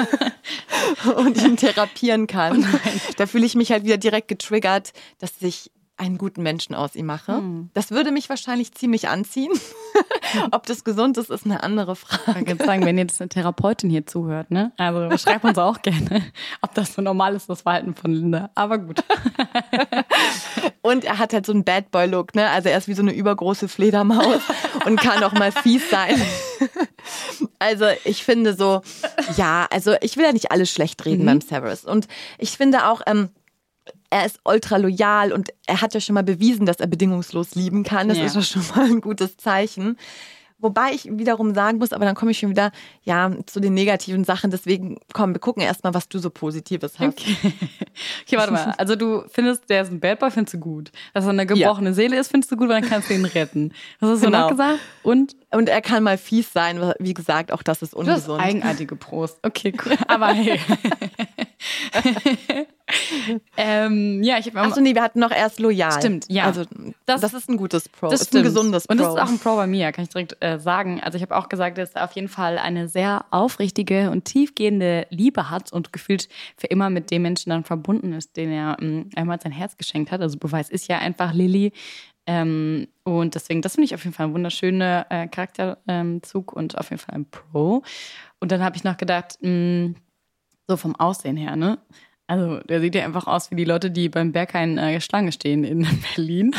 und 1.16 1.40
ihn 1.42 1.56
therapieren 1.56 2.26
kann. 2.26 2.64
Oh 2.64 2.90
da 3.16 3.26
fühle 3.26 3.46
ich 3.46 3.54
mich 3.54 3.70
halt 3.70 3.84
wieder 3.84 3.98
direkt 3.98 4.28
getriggert, 4.28 4.92
dass 5.18 5.32
ich 5.40 5.70
einen 6.00 6.18
guten 6.18 6.42
Menschen 6.42 6.74
aus 6.74 6.96
ihm 6.96 7.06
mache. 7.06 7.36
Hm. 7.36 7.70
Das 7.74 7.90
würde 7.90 8.10
mich 8.10 8.28
wahrscheinlich 8.28 8.72
ziemlich 8.72 9.08
anziehen. 9.08 9.52
Ob 10.50 10.66
das 10.66 10.82
gesund 10.82 11.18
ist, 11.18 11.30
ist 11.30 11.44
eine 11.44 11.62
andere 11.62 11.94
Frage. 11.94 12.40
Ich 12.40 12.46
kann 12.46 12.58
sagen, 12.58 12.84
wenn 12.84 12.96
jetzt 12.96 13.20
eine 13.20 13.28
Therapeutin 13.28 13.90
hier 13.90 14.06
zuhört, 14.06 14.50
ne? 14.50 14.72
Also 14.78 15.16
schreibt 15.18 15.44
uns 15.44 15.58
auch 15.58 15.82
gerne, 15.82 16.22
ob 16.62 16.74
das 16.74 16.94
so 16.94 17.02
normal 17.02 17.34
ist, 17.34 17.50
das 17.50 17.62
Verhalten 17.62 17.94
von 17.94 18.12
Linda. 18.12 18.50
Aber 18.54 18.78
gut. 18.78 19.02
Und 20.82 21.04
er 21.04 21.18
hat 21.18 21.32
halt 21.32 21.46
so 21.46 21.52
einen 21.52 21.64
Bad 21.64 21.90
Boy 21.90 22.06
Look, 22.06 22.34
ne? 22.34 22.48
Also 22.48 22.68
er 22.68 22.78
ist 22.78 22.88
wie 22.88 22.94
so 22.94 23.02
eine 23.02 23.12
übergroße 23.12 23.68
Fledermaus 23.68 24.40
und 24.86 24.98
kann 24.98 25.22
auch 25.22 25.32
mal 25.32 25.52
fies 25.52 25.90
sein. 25.90 26.20
Also 27.58 27.86
ich 28.04 28.24
finde 28.24 28.54
so, 28.54 28.80
ja, 29.36 29.66
also 29.70 29.94
ich 30.00 30.16
will 30.16 30.24
ja 30.24 30.32
nicht 30.32 30.50
alles 30.50 30.70
schlecht 30.70 31.04
reden 31.04 31.22
mhm. 31.22 31.26
beim 31.26 31.40
Severus. 31.42 31.84
Und 31.84 32.08
ich 32.38 32.56
finde 32.56 32.88
auch, 32.88 33.02
ähm, 33.06 33.30
er 34.10 34.26
ist 34.26 34.40
ultra 34.44 34.76
loyal 34.76 35.32
und 35.32 35.50
er 35.66 35.80
hat 35.80 35.94
ja 35.94 36.00
schon 36.00 36.14
mal 36.14 36.24
bewiesen, 36.24 36.66
dass 36.66 36.80
er 36.80 36.88
bedingungslos 36.88 37.54
lieben 37.54 37.84
kann. 37.84 38.08
Das 38.08 38.18
ja. 38.18 38.24
ist 38.24 38.34
ja 38.34 38.42
schon 38.42 38.62
mal 38.74 38.86
ein 38.86 39.00
gutes 39.00 39.36
Zeichen. 39.36 39.96
Wobei 40.60 40.92
ich 40.92 41.06
wiederum 41.10 41.54
sagen 41.54 41.78
muss, 41.78 41.92
aber 41.92 42.04
dann 42.04 42.14
komme 42.14 42.32
ich 42.32 42.38
schon 42.38 42.50
wieder 42.50 42.70
ja 43.02 43.30
zu 43.46 43.60
den 43.60 43.72
negativen 43.72 44.24
Sachen. 44.24 44.50
Deswegen 44.50 44.98
komm, 45.14 45.32
wir 45.32 45.40
gucken 45.40 45.62
erstmal, 45.62 45.94
was 45.94 46.08
du 46.08 46.18
so 46.18 46.28
Positives 46.28 46.98
hast. 46.98 47.18
Okay. 47.18 47.36
okay, 48.26 48.36
warte 48.36 48.52
mal. 48.52 48.74
Also 48.76 48.94
du 48.94 49.24
findest, 49.28 49.70
der 49.70 49.82
ist 49.82 49.90
ein 49.90 50.00
Bad 50.00 50.18
Boy, 50.18 50.30
findest 50.30 50.54
du 50.54 50.58
gut. 50.58 50.92
Dass 51.14 51.24
er 51.24 51.30
eine 51.30 51.46
gebrochene 51.46 51.90
ja. 51.90 51.94
Seele 51.94 52.18
ist, 52.18 52.30
findest 52.30 52.52
du 52.52 52.56
gut, 52.56 52.68
weil 52.68 52.82
dann 52.82 52.90
kannst 52.90 53.08
du 53.08 53.14
ihn 53.14 53.24
retten. 53.24 53.72
Was 54.00 54.10
hast 54.10 54.22
du 54.22 54.26
genau. 54.26 54.42
noch 54.42 54.50
gesagt? 54.50 54.80
Und? 55.02 55.34
Und 55.50 55.68
er 55.68 55.80
kann 55.80 56.02
mal 56.02 56.18
fies 56.18 56.52
sein. 56.52 56.78
Wie 56.98 57.14
gesagt, 57.14 57.52
auch 57.52 57.62
das 57.62 57.80
ist 57.80 57.94
ungesund. 57.94 58.28
Du 58.28 58.32
hast 58.34 58.40
eigenartige 58.40 58.96
Prost. 58.96 59.38
Okay, 59.42 59.72
cool. 59.84 59.96
Aber 60.08 60.28
hey. 60.28 60.60
ähm, 63.56 64.22
ja, 64.22 64.38
ich 64.38 64.46
habe 64.46 64.60
Achso, 64.60 64.80
nee, 64.80 64.94
wir 64.94 65.02
hatten 65.02 65.20
noch 65.20 65.30
erst 65.30 65.60
loyal. 65.60 65.92
Stimmt, 65.92 66.26
ja. 66.28 66.44
Also 66.44 66.64
das, 67.06 67.20
das 67.20 67.34
ist 67.34 67.48
ein 67.48 67.56
gutes 67.56 67.88
Pro. 67.88 68.08
Das 68.08 68.20
ist 68.20 68.34
ein 68.34 68.42
gesundes 68.42 68.86
Pro. 68.86 68.92
Und 68.92 69.00
das 69.00 69.14
ist 69.14 69.20
auch 69.20 69.28
ein 69.28 69.38
Pro 69.38 69.56
bei 69.56 69.66
mir, 69.66 69.92
kann 69.92 70.04
ich 70.04 70.10
direkt 70.10 70.36
äh, 70.40 70.58
sagen. 70.58 71.00
Also 71.02 71.16
ich 71.16 71.22
habe 71.22 71.36
auch 71.36 71.48
gesagt, 71.48 71.78
dass 71.78 71.92
er 71.92 72.04
auf 72.04 72.12
jeden 72.12 72.28
Fall 72.28 72.58
eine 72.58 72.88
sehr 72.88 73.24
aufrichtige 73.30 74.10
und 74.10 74.24
tiefgehende 74.24 75.06
Liebe 75.10 75.50
hat 75.50 75.72
und 75.72 75.92
gefühlt 75.92 76.28
für 76.56 76.66
immer 76.66 76.90
mit 76.90 77.10
dem 77.10 77.22
Menschen 77.22 77.50
dann 77.50 77.64
verbunden 77.64 78.12
ist, 78.12 78.36
den 78.36 78.50
er 78.50 78.76
ähm, 78.80 79.10
einmal 79.16 79.40
sein 79.40 79.52
Herz 79.52 79.76
geschenkt 79.76 80.10
hat. 80.12 80.20
Also 80.20 80.38
Beweis 80.38 80.70
ist 80.70 80.88
ja 80.88 80.98
einfach 80.98 81.32
Lilly. 81.34 81.72
Ähm, 82.26 82.86
und 83.02 83.34
deswegen, 83.34 83.62
das 83.62 83.74
finde 83.74 83.86
ich 83.86 83.94
auf 83.94 84.04
jeden 84.04 84.14
Fall 84.14 84.26
ein 84.26 84.34
wunderschöner 84.34 85.06
äh, 85.10 85.26
Charakterzug 85.26 86.52
und 86.52 86.78
auf 86.78 86.90
jeden 86.90 87.00
Fall 87.00 87.14
ein 87.14 87.24
Pro. 87.24 87.82
Und 88.38 88.52
dann 88.52 88.62
habe 88.62 88.76
ich 88.76 88.84
noch 88.84 88.96
gedacht, 88.96 89.38
mh, 89.40 89.50
mm, 89.50 89.96
so 90.68 90.76
vom 90.76 90.94
Aussehen 90.94 91.36
her, 91.36 91.56
ne? 91.56 91.78
Also, 92.30 92.60
der 92.60 92.80
sieht 92.80 92.94
ja 92.94 93.04
einfach 93.04 93.26
aus 93.26 93.50
wie 93.50 93.56
die 93.56 93.64
Leute, 93.64 93.90
die 93.90 94.08
beim 94.08 94.30
Berghain 94.30 94.78
äh, 94.78 95.00
Schlange 95.00 95.32
stehen 95.32 95.64
in 95.64 95.84
Berlin. 96.14 96.54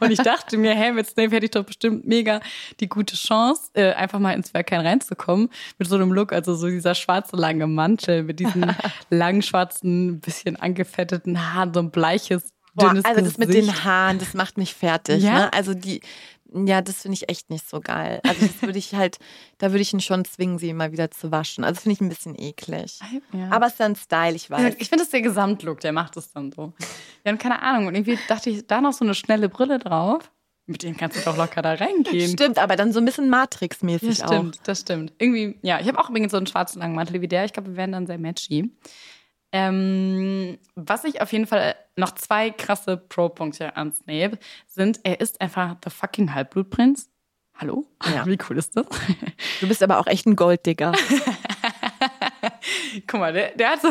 und 0.00 0.10
ich 0.10 0.20
dachte 0.20 0.56
mir, 0.56 0.74
hey, 0.74 0.90
mit 0.90 1.06
Snape 1.06 1.36
hätte 1.36 1.44
ich 1.44 1.50
doch 1.50 1.64
bestimmt 1.64 2.06
mega 2.06 2.40
die 2.80 2.88
gute 2.88 3.14
Chance, 3.14 3.70
äh, 3.74 3.92
einfach 3.92 4.18
mal 4.18 4.32
ins 4.32 4.52
Berghain 4.52 4.80
reinzukommen. 4.80 5.50
Mit 5.76 5.86
so 5.86 5.96
einem 5.96 6.14
Look, 6.14 6.32
also 6.32 6.54
so 6.54 6.66
dieser 6.66 6.94
schwarze 6.94 7.36
lange 7.36 7.66
Mantel 7.66 8.22
mit 8.22 8.40
diesen 8.40 8.74
langen 9.10 9.42
schwarzen, 9.42 10.18
bisschen 10.20 10.56
angefetteten 10.56 11.52
Haaren, 11.52 11.74
so 11.74 11.80
ein 11.80 11.90
bleiches 11.90 12.54
Boah, 12.72 12.94
also 13.02 13.20
das 13.20 13.36
mit 13.36 13.52
den 13.52 13.84
Haaren, 13.84 14.18
das 14.18 14.32
macht 14.32 14.56
mich 14.56 14.74
fertig. 14.74 15.22
Ja? 15.22 15.34
Ne? 15.34 15.52
Also 15.52 15.74
die, 15.74 16.00
ja, 16.52 16.80
das 16.82 17.02
finde 17.02 17.14
ich 17.14 17.28
echt 17.28 17.50
nicht 17.50 17.68
so 17.68 17.80
geil. 17.80 18.20
Also 18.24 18.46
das 18.46 18.62
würde 18.62 18.78
ich 18.78 18.94
halt, 18.94 19.18
da 19.58 19.70
würde 19.70 19.82
ich 19.82 19.92
ihn 19.92 20.00
schon 20.00 20.24
zwingen, 20.24 20.58
sie 20.58 20.72
mal 20.72 20.92
wieder 20.92 21.10
zu 21.10 21.30
waschen. 21.30 21.64
Also 21.64 21.82
finde 21.82 21.94
ich 21.94 22.00
ein 22.00 22.08
bisschen 22.08 22.38
eklig. 22.38 22.98
Ja. 23.32 23.50
Aber 23.50 23.66
es 23.66 23.72
ist 23.72 23.80
dann 23.80 23.96
Style, 23.96 24.34
ich 24.34 24.50
weiß. 24.50 24.76
Ich 24.78 24.88
finde 24.88 25.04
es 25.04 25.10
der 25.10 25.22
Gesamtlook, 25.22 25.80
der 25.80 25.92
macht 25.92 26.16
es 26.16 26.32
dann 26.32 26.52
so. 26.52 26.72
Ja, 27.24 27.32
und 27.32 27.38
keine 27.38 27.62
Ahnung. 27.62 27.86
Und 27.86 27.94
irgendwie 27.94 28.18
dachte 28.28 28.50
ich, 28.50 28.66
da 28.66 28.80
noch 28.80 28.92
so 28.92 29.04
eine 29.04 29.14
schnelle 29.14 29.48
Brille 29.48 29.78
drauf. 29.78 30.30
Mit 30.66 30.84
dem 30.84 30.96
kannst 30.96 31.16
du 31.16 31.22
doch 31.22 31.36
locker 31.36 31.62
da 31.62 31.74
reingehen. 31.74 32.30
Stimmt, 32.30 32.58
aber 32.58 32.76
dann 32.76 32.92
so 32.92 33.00
ein 33.00 33.04
bisschen 33.04 33.28
Matrix-mäßig 33.28 34.20
ja, 34.20 34.26
stimmt, 34.26 34.58
auch. 34.58 34.62
Das 34.62 34.82
stimmt. 34.82 35.12
Irgendwie, 35.18 35.58
ja, 35.62 35.80
ich 35.80 35.88
habe 35.88 35.98
auch 35.98 36.10
übrigens 36.10 36.30
so 36.30 36.36
einen 36.36 36.46
schwarzen 36.46 36.78
langen 36.78 36.94
Mantel 36.94 37.20
wie 37.20 37.26
der. 37.26 37.44
Ich 37.44 37.52
glaube, 37.52 37.70
wir 37.70 37.76
werden 37.76 37.90
dann 37.90 38.06
sehr 38.06 38.18
matchy. 38.18 38.70
Ähm, 39.52 40.58
was 40.76 41.04
ich 41.04 41.20
auf 41.20 41.32
jeden 41.32 41.46
Fall 41.46 41.74
noch 41.96 42.14
zwei 42.14 42.50
krasse 42.50 42.96
Pro-Punkte 42.96 43.76
an 43.76 43.92
Snape 43.92 44.38
sind, 44.66 45.00
er 45.02 45.20
ist 45.20 45.40
einfach 45.40 45.76
the 45.84 45.90
fucking 45.90 46.34
Halbblutprinz. 46.34 47.08
Hallo? 47.56 47.86
Ja. 48.04 48.24
Wie 48.26 48.38
cool 48.48 48.58
ist 48.58 48.76
das? 48.76 48.86
Du 49.60 49.68
bist 49.68 49.82
aber 49.82 49.98
auch 49.98 50.06
echt 50.06 50.26
ein 50.26 50.36
Golddigger. 50.36 50.92
Guck 53.06 53.20
mal, 53.20 53.32
der, 53.32 53.50
der, 53.50 53.70
hat 53.70 53.82
so, 53.82 53.88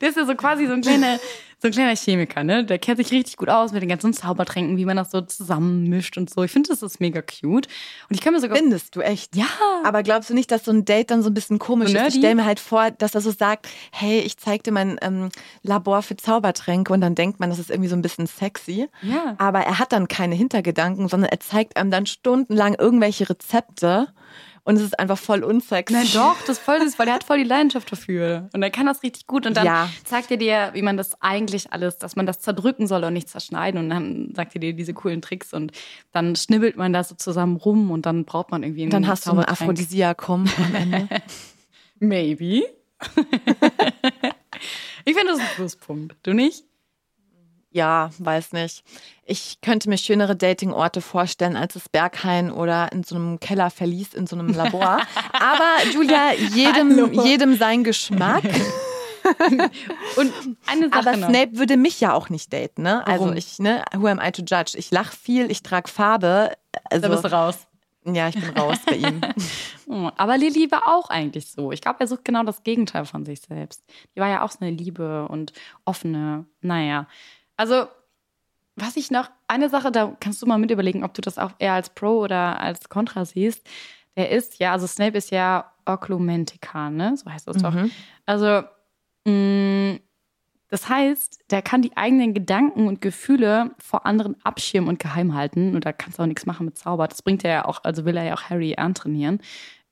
der 0.00 0.08
ist 0.08 0.16
ja 0.16 0.24
so 0.24 0.34
quasi 0.34 0.66
so 0.66 0.72
ein 0.72 0.80
kleiner, 0.80 1.18
so 1.62 1.68
ein 1.68 1.72
kleiner 1.72 1.94
Chemiker, 1.94 2.42
ne? 2.42 2.64
Der 2.64 2.78
kennt 2.78 2.96
sich 2.96 3.12
richtig 3.12 3.36
gut 3.36 3.50
aus 3.50 3.72
mit 3.72 3.82
den 3.82 3.88
ganzen 3.90 4.14
Zaubertränken, 4.14 4.78
wie 4.78 4.86
man 4.86 4.96
das 4.96 5.10
so 5.10 5.20
zusammenmischt 5.20 6.16
und 6.16 6.30
so. 6.30 6.42
Ich 6.42 6.50
finde, 6.50 6.70
das 6.70 6.82
ist 6.82 7.00
mega 7.00 7.20
cute. 7.20 7.68
Und 8.08 8.14
ich 8.14 8.22
kann 8.22 8.32
mir 8.32 8.40
sogar. 8.40 8.56
Findest 8.56 8.96
du 8.96 9.00
echt? 9.00 9.36
Ja. 9.36 9.46
Aber 9.84 10.02
glaubst 10.02 10.30
du 10.30 10.34
nicht, 10.34 10.50
dass 10.50 10.64
so 10.64 10.70
ein 10.70 10.86
Date 10.86 11.10
dann 11.10 11.22
so 11.22 11.28
ein 11.28 11.34
bisschen 11.34 11.58
komisch 11.58 11.90
so 11.90 11.98
ist? 11.98 12.08
Ich 12.08 12.14
stelle 12.14 12.34
mir 12.34 12.46
halt 12.46 12.60
vor, 12.60 12.90
dass 12.90 13.14
er 13.14 13.20
so 13.20 13.30
sagt, 13.30 13.68
hey, 13.92 14.20
ich 14.20 14.38
zeig 14.38 14.64
dir 14.64 14.72
mein 14.72 14.98
ähm, 15.02 15.28
Labor 15.62 16.00
für 16.00 16.16
Zaubertränke 16.16 16.94
und 16.94 17.02
dann 17.02 17.14
denkt 17.14 17.40
man, 17.40 17.50
das 17.50 17.58
ist 17.58 17.70
irgendwie 17.70 17.90
so 17.90 17.96
ein 17.96 18.02
bisschen 18.02 18.26
sexy. 18.26 18.88
Ja. 19.02 19.34
Aber 19.36 19.60
er 19.60 19.78
hat 19.78 19.92
dann 19.92 20.08
keine 20.08 20.34
Hintergedanken, 20.34 21.08
sondern 21.08 21.28
er 21.30 21.40
zeigt 21.40 21.76
einem 21.76 21.90
dann 21.90 22.06
stundenlang 22.06 22.74
irgendwelche 22.74 23.28
Rezepte 23.28 24.08
und 24.64 24.76
es 24.76 24.82
ist 24.82 24.98
einfach 24.98 25.18
voll 25.18 25.42
unsexy. 25.42 25.92
Nein, 25.94 26.06
doch, 26.12 26.36
das 26.40 26.58
ist 26.58 26.64
voll 26.64 26.80
süß, 26.82 26.98
weil 26.98 27.06
der 27.06 27.14
hat 27.14 27.24
voll 27.24 27.38
die 27.38 27.44
Leidenschaft 27.44 27.90
dafür. 27.90 28.48
Und 28.52 28.62
er 28.62 28.70
kann 28.70 28.86
das 28.86 29.02
richtig 29.02 29.26
gut. 29.26 29.46
Und 29.46 29.56
dann 29.56 29.66
Ja. 29.66 29.88
zeigt 30.04 30.30
er 30.30 30.36
dir, 30.36 30.70
wie 30.74 30.82
man 30.82 30.96
das 30.96 31.20
eigentlich 31.22 31.72
alles, 31.72 31.98
dass 31.98 32.16
man 32.16 32.26
das 32.26 32.40
zerdrücken 32.40 32.86
soll 32.86 33.04
und 33.04 33.12
nicht 33.12 33.28
zerschneiden. 33.28 33.80
Und 33.80 33.90
dann 33.90 34.32
sagt 34.34 34.54
er 34.54 34.60
dir 34.60 34.72
diese 34.72 34.94
coolen 34.94 35.22
Tricks 35.22 35.52
und 35.54 35.72
dann 36.12 36.36
schnibbelt 36.36 36.76
man 36.76 36.92
da 36.92 37.02
so 37.04 37.14
zusammen 37.14 37.56
rum 37.56 37.90
und 37.90 38.06
dann 38.06 38.24
braucht 38.24 38.50
man 38.50 38.62
irgendwie 38.62 38.84
Und 38.84 38.92
dann 38.92 39.06
hast 39.06 39.26
du 39.26 39.32
ein. 39.32 39.44
Aphrodisiakum 39.44 40.46
am 40.56 40.74
Ende. 40.74 41.08
Maybe. 41.98 42.64
ich 45.04 45.14
finde 45.14 45.32
das 45.32 45.40
ein 45.40 45.46
Pluspunkt. 45.56 46.16
Du 46.22 46.32
nicht? 46.34 46.64
Ja, 47.72 48.10
weiß 48.18 48.52
nicht. 48.52 48.82
Ich 49.24 49.60
könnte 49.60 49.88
mir 49.88 49.96
schönere 49.98 50.34
Datingorte 50.34 51.00
vorstellen 51.00 51.56
als 51.56 51.74
das 51.74 51.88
Berghain 51.88 52.50
oder 52.50 52.90
in 52.90 53.04
so 53.04 53.14
einem 53.14 53.38
Kellerverlies 53.38 54.12
in 54.14 54.26
so 54.26 54.36
einem 54.36 54.48
Labor. 54.48 54.98
Aber 55.32 55.88
Julia, 55.92 56.32
jedem, 56.34 56.90
Hallo. 56.96 57.24
jedem 57.24 57.56
sein 57.56 57.84
Geschmack. 57.84 58.42
Und 60.16 60.32
eine 60.66 60.88
Sache 60.88 61.10
Aber 61.10 61.16
noch. 61.16 61.28
Snape 61.28 61.58
würde 61.58 61.76
mich 61.76 62.00
ja 62.00 62.12
auch 62.14 62.28
nicht 62.30 62.52
daten, 62.52 62.82
ne? 62.82 63.06
Also 63.06 63.26
Warum? 63.26 63.36
ich, 63.36 63.58
ne, 63.58 63.84
who 63.94 64.06
am 64.08 64.18
I 64.20 64.32
to 64.32 64.42
judge? 64.42 64.76
Ich 64.76 64.90
lach 64.90 65.12
viel, 65.12 65.50
ich 65.50 65.62
trage 65.62 65.88
Farbe. 65.88 66.52
Also, 66.90 67.02
da 67.02 67.08
bist 67.08 67.24
du 67.24 67.30
raus. 67.32 67.58
ja, 68.04 68.28
ich 68.28 68.34
bin 68.40 68.50
raus 68.58 68.78
bei 68.86 68.96
ihm. 68.96 69.20
Oh, 69.92 70.08
Aber 70.16 70.38
Lilly 70.38 70.70
war 70.70 70.86
auch 70.86 71.10
eigentlich 71.10 71.50
so. 71.50 71.72
Ich 71.72 71.80
glaube, 71.80 71.98
er 71.98 72.06
sucht 72.06 72.24
genau 72.24 72.44
das 72.44 72.62
Gegenteil 72.62 73.04
von 73.06 73.24
sich 73.24 73.40
selbst. 73.40 73.82
Die 74.14 74.20
war 74.20 74.28
ja 74.28 74.42
auch 74.44 74.52
so 74.52 74.58
eine 74.60 74.70
Liebe 74.70 75.26
und 75.26 75.52
offene. 75.84 76.46
Naja. 76.60 77.08
Also, 77.60 77.88
was 78.74 78.96
ich 78.96 79.10
noch, 79.10 79.28
eine 79.46 79.68
Sache, 79.68 79.92
da 79.92 80.16
kannst 80.18 80.40
du 80.40 80.46
mal 80.46 80.56
mit 80.56 80.70
überlegen, 80.70 81.04
ob 81.04 81.12
du 81.12 81.20
das 81.20 81.36
auch 81.36 81.52
eher 81.58 81.74
als 81.74 81.90
Pro 81.90 82.20
oder 82.20 82.58
als 82.58 82.88
Contra 82.88 83.26
siehst. 83.26 83.68
Der 84.16 84.30
ist 84.30 84.58
ja, 84.60 84.72
also 84.72 84.86
Snape 84.86 85.18
ist 85.18 85.30
ja 85.30 85.70
Oklumentika, 85.84 86.88
ne? 86.88 87.14
So 87.18 87.30
heißt 87.30 87.46
das 87.46 87.58
doch. 87.58 87.74
Also, 88.24 88.62
mh, 89.26 89.98
das 90.68 90.88
heißt, 90.88 91.40
der 91.50 91.60
kann 91.60 91.82
die 91.82 91.94
eigenen 91.98 92.32
Gedanken 92.32 92.88
und 92.88 93.02
Gefühle 93.02 93.72
vor 93.78 94.06
anderen 94.06 94.36
abschirmen 94.42 94.88
und 94.88 94.98
geheim 94.98 95.34
halten. 95.34 95.74
Und 95.74 95.84
da 95.84 95.92
kannst 95.92 96.18
du 96.18 96.22
auch 96.22 96.26
nichts 96.26 96.46
machen 96.46 96.64
mit 96.64 96.78
Zauber. 96.78 97.08
Das 97.08 97.20
bringt 97.20 97.44
er 97.44 97.50
ja 97.50 97.64
auch, 97.66 97.84
also 97.84 98.06
will 98.06 98.16
er 98.16 98.24
ja 98.24 98.34
auch 98.34 98.44
Harry 98.44 98.76
antrainieren. 98.76 99.40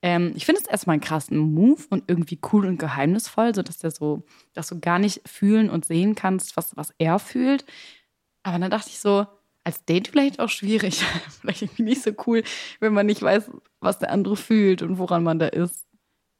Ähm, 0.01 0.33
ich 0.35 0.45
finde 0.45 0.61
es 0.61 0.67
erstmal 0.67 0.93
einen 0.93 1.01
krassen 1.01 1.37
Move 1.37 1.83
und 1.89 2.03
irgendwie 2.07 2.39
cool 2.53 2.65
und 2.65 2.77
geheimnisvoll, 2.77 3.53
sodass 3.53 3.79
der 3.79 3.91
so, 3.91 4.23
dass 4.53 4.67
du 4.67 4.79
gar 4.79 4.99
nicht 4.99 5.21
fühlen 5.27 5.69
und 5.69 5.85
sehen 5.85 6.15
kannst, 6.15 6.55
was, 6.55 6.75
was 6.77 6.93
er 6.97 7.19
fühlt. 7.19 7.65
Aber 8.43 8.59
dann 8.59 8.71
dachte 8.71 8.89
ich 8.89 8.99
so, 8.99 9.27
als 9.63 9.83
Date 9.85 10.07
vielleicht 10.07 10.39
auch 10.39 10.49
schwierig. 10.49 11.03
vielleicht 11.41 11.63
irgendwie 11.63 11.83
nicht 11.83 12.01
so 12.01 12.11
cool, 12.25 12.43
wenn 12.79 12.93
man 12.93 13.05
nicht 13.05 13.21
weiß, 13.21 13.51
was 13.81 13.99
der 13.99 14.11
andere 14.11 14.37
fühlt 14.37 14.81
und 14.81 14.97
woran 14.97 15.23
man 15.23 15.39
da 15.39 15.47
ist. 15.47 15.85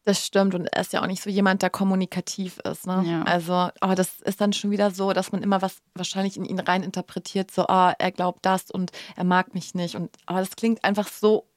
Das 0.06 0.26
stimmt 0.26 0.56
und 0.56 0.65
er 0.65 0.82
ist 0.82 0.93
ja 0.93 1.04
auch 1.04 1.08
nicht 1.08 1.22
so 1.22 1.30
jemand, 1.30 1.62
der 1.62 1.69
kommunikativ 1.69 2.58
ist. 2.60 2.88
Ne? 2.88 3.04
Ja. 3.06 3.24
Also, 3.24 3.69
oh, 3.82 3.93
das 3.95 4.22
ist 4.22 4.39
dann 4.39 4.54
schon 4.54 4.72
wieder 4.72 4.91
so, 4.91 5.12
dass 5.12 5.32
man 5.32 5.43
immer 5.43 5.62
was 5.62 5.82
wahrscheinlich 5.93 6.38
in 6.38 6.45
ihn 6.45 6.60
rein 6.60 6.84
interpretiert, 6.84 7.52
so, 7.52 7.65
oh, 7.67 7.91
er 8.00 8.12
glaubt 8.12 8.45
das 8.45 8.72
und 8.72 8.91
er 9.17 9.26
mag 9.26 9.54
mich 9.54 9.76
nicht. 9.76 9.95
Und 9.95 10.10
aber 10.26 10.39
das 10.39 10.56
klingt 10.56 10.84
einfach 10.84 11.10
so 11.10 11.49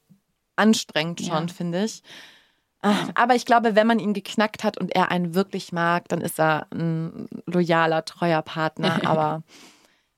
anstrengend 0.57 1.21
schon, 1.21 1.49
Ja. 1.49 1.55
finde 1.55 1.85
ich. 1.85 2.03
Ah, 2.83 3.09
Aber 3.15 3.37
ich 3.37 3.47
glaube, 3.47 3.77
wenn 3.77 3.87
man 3.87 4.01
ihn 4.01 4.12
geknackt 4.12 4.65
hat 4.65 4.77
und 4.77 4.95
er 4.95 5.11
einen 5.12 5.35
wirklich 5.35 5.71
mag, 5.73 6.09
dann 6.09 6.21
ist 6.21 6.41
er 6.41 6.67
ein 6.73 7.29
loyaler, 7.47 8.05
treuer 8.05 8.43
Partner. 8.43 9.01
Aber 9.17 9.43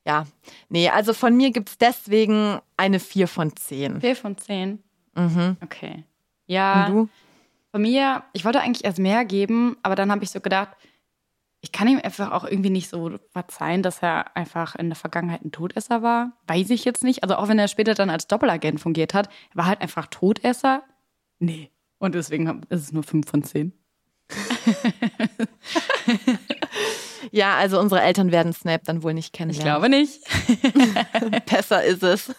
ja, 0.07 0.27
nee, 0.71 0.89
also 0.89 1.13
von 1.13 1.37
mir 1.37 1.51
gibt 1.51 1.69
es 1.71 1.79
deswegen 1.79 2.61
eine 2.77 3.01
4 3.01 3.29
von 3.29 3.55
10. 3.55 4.01
Vier 4.01 4.17
von 4.17 4.37
zehn. 4.39 4.83
Mhm. 5.15 5.57
Okay. 5.63 6.05
Ja. 6.47 6.87
Und 6.87 6.93
du? 6.93 7.09
Von 7.71 7.83
mir, 7.83 8.23
ich 8.33 8.45
wollte 8.45 8.61
eigentlich 8.61 8.85
erst 8.85 8.99
mehr 8.99 9.25
geben, 9.25 9.77
aber 9.83 9.95
dann 9.95 10.11
habe 10.11 10.23
ich 10.25 10.31
so 10.31 10.41
gedacht, 10.41 10.71
ich 11.65 11.73
kann 11.73 11.89
ihm 11.89 11.99
einfach 12.05 12.31
auch 12.31 12.45
irgendwie 12.45 12.69
nicht 12.69 12.91
so 12.91 13.13
verzeihen, 13.33 13.83
dass 13.83 14.03
er 14.03 14.37
einfach 14.37 14.75
in 14.75 14.91
der 14.91 14.97
Vergangenheit 14.97 15.43
ein 15.43 15.51
Todesser 15.51 16.03
war. 16.03 16.33
Weiß 16.47 16.69
ich 16.69 16.85
jetzt 16.85 17.03
nicht. 17.03 17.23
Also 17.23 17.37
auch 17.37 17.49
wenn 17.49 17.59
er 17.59 17.69
später 17.69 17.95
dann 17.95 18.11
als 18.11 18.27
Doppelagent 18.27 18.81
fungiert 18.81 19.15
hat, 19.15 19.29
er 19.53 19.57
war 19.57 19.67
halt 19.67 19.81
einfach 19.81 20.07
Todesser. 20.09 20.83
Nee. 21.39 21.71
Und 21.99 22.15
deswegen 22.15 22.61
ist 22.69 22.83
es 22.83 22.93
nur 22.93 23.03
5 23.03 23.27
von 23.29 23.43
10. 23.43 23.73
Ja, 27.31 27.57
also 27.57 27.81
unsere 27.81 28.03
Eltern 28.03 28.31
werden 28.33 28.53
Snape 28.53 28.83
dann 28.85 29.03
wohl 29.03 29.15
nicht 29.15 29.29
Ich 29.29 29.33
kennenlernen. 29.33 29.65
glaube 29.65 29.89
nicht. 29.89 30.21
Besser 31.51 31.83
ist 31.83 32.03
es. 32.03 32.31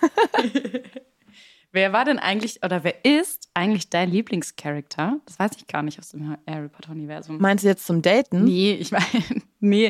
Wer 1.76 1.92
war 1.92 2.06
denn 2.06 2.20
eigentlich, 2.20 2.64
oder 2.64 2.86
wer 2.86 3.04
ist 3.04 3.50
eigentlich 3.54 3.90
dein 3.90 4.10
Lieblingscharakter? 4.10 5.20
Das 5.26 5.38
weiß 5.38 5.52
ich 5.58 5.68
gar 5.68 5.84
nicht 5.84 6.00
aus 6.00 6.08
dem 6.08 6.38
Harry 6.48 6.70
Potter-Universum. 6.70 7.38
Meinst 7.42 7.66
du 7.66 7.68
jetzt 7.68 7.86
zum 7.86 8.02
Daten? 8.02 8.46
Nee, 8.46 8.76
ich 8.76 8.94
meine, 8.94 9.04
nee. 9.60 9.90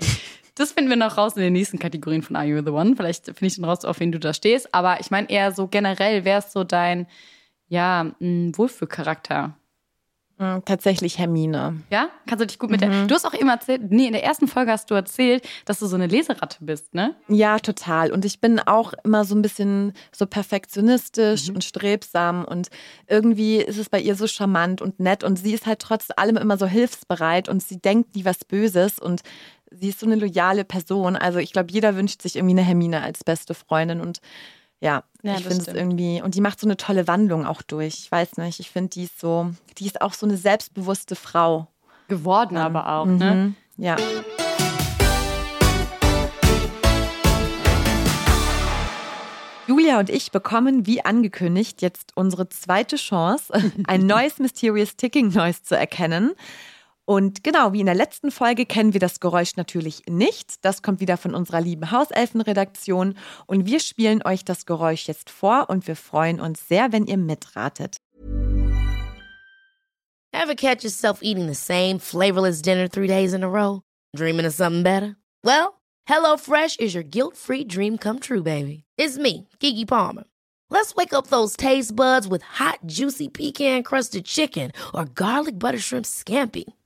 Das 0.55 0.71
finden 0.71 0.89
wir 0.89 0.97
noch 0.97 1.15
raus 1.15 1.35
in 1.35 1.43
den 1.43 1.53
nächsten 1.53 1.77
Kategorien 1.77 2.23
von 2.23 2.35
Are 2.37 2.47
You 2.47 2.63
the 2.65 2.71
One. 2.71 2.95
Vielleicht 2.95 3.25
finde 3.25 3.45
ich 3.45 3.55
dann 3.57 3.65
raus, 3.65 3.85
auf 3.85 3.99
wen 3.99 4.11
du 4.11 4.19
da 4.19 4.33
stehst. 4.33 4.73
Aber 4.73 4.99
ich 4.99 5.11
meine 5.11 5.29
eher 5.29 5.51
so 5.51 5.67
generell, 5.67 6.25
wer 6.25 6.39
ist 6.39 6.53
so 6.53 6.63
dein, 6.63 7.05
ja, 7.67 8.15
m, 8.19 8.51
Wohlfühlcharakter? 8.57 9.55
Mm, 10.37 10.57
Tatsächlich 10.65 11.17
Hermine. 11.17 11.81
Ja? 11.89 12.09
Kannst 12.27 12.41
du 12.41 12.47
dich 12.47 12.59
gut 12.59 12.69
mit 12.69 12.81
der. 12.81 13.05
Du 13.07 13.15
hast 13.15 13.25
auch 13.25 13.33
eben 13.33 13.47
erzählt, 13.47 13.89
nee, 13.89 14.07
in 14.07 14.13
der 14.13 14.23
ersten 14.23 14.47
Folge 14.47 14.71
hast 14.71 14.91
du 14.91 14.95
erzählt, 14.95 15.47
dass 15.63 15.79
du 15.79 15.85
so 15.85 15.95
eine 15.95 16.07
Leseratte 16.07 16.57
bist, 16.59 16.93
ne? 16.93 17.15
Ja, 17.29 17.59
total. 17.59 18.11
Und 18.11 18.25
ich 18.25 18.41
bin 18.41 18.59
auch 18.59 18.93
immer 19.03 19.23
so 19.23 19.33
ein 19.35 19.41
bisschen 19.41 19.93
so 20.11 20.25
perfektionistisch 20.25 21.49
und 21.49 21.63
strebsam 21.63 22.43
und 22.43 22.67
irgendwie 23.07 23.57
ist 23.57 23.77
es 23.77 23.89
bei 23.89 23.99
ihr 24.01 24.15
so 24.15 24.27
charmant 24.27 24.81
und 24.81 24.99
nett 24.99 25.23
und 25.23 25.37
sie 25.39 25.53
ist 25.53 25.65
halt 25.65 25.79
trotz 25.79 26.07
allem 26.15 26.37
immer 26.37 26.57
so 26.57 26.65
hilfsbereit 26.65 27.47
und 27.47 27.63
sie 27.63 27.79
denkt 27.79 28.15
nie 28.15 28.25
was 28.25 28.43
Böses 28.43 28.99
und 28.99 29.21
sie 29.71 29.89
ist 29.89 29.99
so 29.99 30.05
eine 30.05 30.15
loyale 30.15 30.65
Person. 30.65 31.15
Also 31.15 31.39
ich 31.39 31.53
glaube, 31.53 31.71
jeder 31.71 31.95
wünscht 31.95 32.21
sich 32.21 32.35
irgendwie 32.35 32.53
eine 32.55 32.63
Hermine 32.63 33.01
als 33.01 33.23
beste 33.23 33.53
Freundin 33.53 34.01
und 34.01 34.19
ja, 34.79 35.03
Ja, 35.23 35.35
ich 35.37 35.45
finde 35.45 35.63
es 35.63 35.67
irgendwie 35.67 36.21
und 36.21 36.35
die 36.35 36.41
macht 36.41 36.59
so 36.59 36.67
eine 36.67 36.77
tolle 36.77 37.07
Wandlung 37.07 37.45
auch 37.45 37.61
durch. 37.61 37.95
Ich 37.99 38.11
weiß 38.11 38.37
nicht, 38.37 38.59
ich 38.59 38.69
finde 38.69 38.89
die 38.89 39.03
ist 39.03 39.19
so, 39.19 39.51
die 39.77 39.85
ist 39.85 40.01
auch 40.01 40.13
so 40.13 40.25
eine 40.25 40.37
selbstbewusste 40.37 41.15
Frau. 41.15 41.67
Geworden 42.07 42.57
aber 42.57 42.87
auch, 42.87 43.05
ne? 43.07 43.55
Mhm. 43.77 43.83
Ja. 43.83 43.95
Julia 49.67 49.99
und 49.99 50.11
ich 50.11 50.31
bekommen, 50.31 50.85
wie 50.85 51.03
angekündigt, 51.03 51.81
jetzt 51.81 52.11
unsere 52.15 52.47
zweite 52.49 52.97
Chance, 52.97 53.51
ein 53.87 54.01
neues 54.05 54.37
Mysterious 54.37 54.95
Ticking 54.95 55.29
Noise 55.29 55.63
zu 55.63 55.75
erkennen. 55.75 56.33
Und 57.05 57.43
genau, 57.43 57.71
wie 57.71 57.79
in 57.79 57.85
der 57.85 57.95
letzten 57.95 58.31
Folge 58.31 58.65
kennen 58.65 58.93
wir 58.93 58.99
das 58.99 59.19
Geräusch 59.19 59.55
natürlich 59.55 60.03
nicht. 60.07 60.65
Das 60.65 60.81
kommt 60.81 60.99
wieder 60.99 61.17
von 61.17 61.35
unserer 61.35 61.61
lieben 61.61 61.91
Hauselfenredaktion. 61.91 63.15
Und 63.45 63.67
wir 63.67 63.79
spielen 63.79 64.23
euch 64.25 64.43
das 64.43 64.65
Geräusch 64.65 65.07
jetzt 65.07 65.29
vor 65.29 65.69
und 65.69 65.87
wir 65.87 65.95
freuen 65.95 66.39
uns 66.39 66.67
sehr, 66.67 66.91
wenn 66.91 67.05
ihr 67.05 67.17
mitratet. 67.17 67.97
Ever 70.33 70.55
catch 70.55 70.83
yourself 70.83 71.19
eating 71.21 71.47
the 71.47 71.55
same 71.55 71.99
flavorless 71.99 72.61
dinner 72.61 72.89
three 72.89 73.07
days 73.07 73.33
in 73.33 73.43
a 73.43 73.47
row? 73.47 73.81
Dreaming 74.15 74.45
of 74.45 74.53
something 74.53 74.83
better? 74.83 75.15
Well, 75.43 75.79
HelloFresh 76.09 76.79
is 76.79 76.93
your 76.93 77.03
guilt 77.03 77.37
free 77.37 77.63
dream 77.63 77.97
come 77.97 78.19
true, 78.19 78.43
baby. 78.43 78.83
It's 78.97 79.17
me, 79.17 79.47
Kiki 79.59 79.85
Palmer. 79.85 80.25
Let's 80.69 80.93
wake 80.95 81.13
up 81.13 81.27
those 81.27 81.55
taste 81.55 81.95
buds 81.95 82.27
with 82.27 82.41
hot, 82.41 82.79
juicy 82.85 83.29
pecan 83.29 83.83
crusted 83.83 84.25
chicken 84.25 84.71
or 84.93 85.05
garlic 85.05 85.57
butter 85.57 85.79
shrimp 85.79 86.05
scampi. 86.05 86.65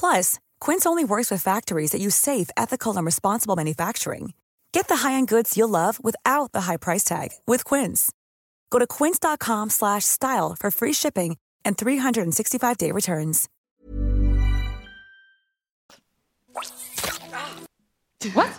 Plus, 0.00 0.38
Quince 0.60 0.86
only 0.86 1.04
works 1.04 1.30
with 1.30 1.42
factories 1.42 1.90
that 1.92 2.00
use 2.00 2.16
safe, 2.16 2.50
ethical, 2.56 2.96
and 2.96 3.06
responsible 3.06 3.54
manufacturing. 3.56 4.32
Get 4.72 4.88
the 4.88 4.96
high-end 5.08 5.28
goods 5.28 5.56
you'll 5.56 5.68
love 5.68 6.02
without 6.02 6.52
the 6.52 6.62
high 6.62 6.76
price 6.78 7.04
tag 7.04 7.28
with 7.46 7.64
Quince. 7.64 8.10
Go 8.70 8.78
to 8.78 8.86
quince.com 8.86 9.68
slash 9.70 10.04
style 10.04 10.56
for 10.58 10.70
free 10.70 10.92
shipping 10.94 11.36
and 11.64 11.76
365-day 11.76 12.92
returns. 12.92 13.48
What? 18.34 18.50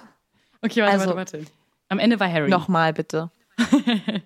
Okay, 0.65 0.81
warte, 0.81 0.93
Also- 0.93 1.15
warte, 1.15 1.15
warte. 1.33 1.45
Am 1.89 1.99
Ende 1.99 2.17
war 2.19 2.27
Harry. 2.29 2.49
Nochmal 2.49 2.93
bitte. 2.93 3.29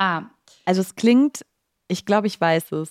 Ah, 0.00 0.30
Also 0.64 0.80
es 0.82 0.94
klingt 0.94 1.42
Ich 1.88 2.04
glaube, 2.04 2.28
ich 2.28 2.40
weiß 2.40 2.70
es. 2.72 2.90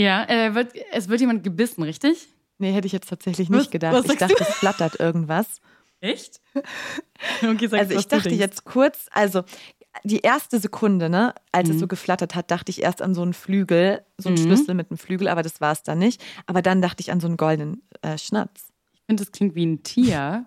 Ja, 0.00 0.24
äh, 0.28 0.54
wird, 0.54 0.72
es 0.92 1.08
wird 1.08 1.20
jemand 1.20 1.42
gebissen, 1.42 1.82
richtig? 1.82 2.28
Nee, 2.58 2.72
hätte 2.72 2.86
ich 2.86 2.92
jetzt 2.92 3.08
tatsächlich 3.08 3.50
nicht 3.50 3.58
Was- 3.66 3.70
gedacht. 3.70 3.94
was 3.94 4.04
ich 4.06 4.18
dachte, 4.18 4.34
du? 4.36 4.42
es 4.44 4.54
flattert 4.56 5.00
irgendwas. 5.00 5.60
Echt? 6.00 6.40
Okay, 7.42 7.66
sag, 7.66 7.80
Also 7.80 7.94
ich 7.98 8.06
dachte 8.06 8.30
jetzt 8.30 8.64
kurz, 8.64 9.08
also 9.10 9.42
die 10.04 10.20
erste 10.20 10.60
Sekunde, 10.60 11.08
ne, 11.10 11.34
als 11.50 11.68
Mhm. 11.68 11.74
es 11.74 11.80
so 11.80 11.88
geflattert 11.88 12.36
hat, 12.36 12.52
dachte 12.52 12.70
ich 12.70 12.82
erst 12.82 13.02
an 13.02 13.14
so 13.14 13.22
einen 13.22 13.32
Flügel, 13.34 14.04
so 14.18 14.28
einen 14.28 14.38
Mhm. 14.38 14.42
Schlüssel 14.44 14.74
mit 14.76 14.90
einem 14.90 14.98
Flügel, 14.98 15.26
aber 15.26 15.42
das 15.42 15.60
war 15.60 15.72
es 15.72 15.82
dann 15.82 15.98
nicht. 15.98 16.22
Aber 16.46 16.62
dann 16.62 16.80
dachte 16.80 17.00
ich 17.00 17.10
an 17.10 17.18
so 17.18 17.26
einen 17.26 17.36
goldenen 17.36 17.82
äh, 18.02 18.16
Schnatz. 18.18 18.68
Ich 18.94 19.00
finde, 19.06 19.24
das 19.24 19.32
klingt 19.32 19.56
wie 19.56 19.66
ein 19.66 19.82
Tier. 19.82 20.44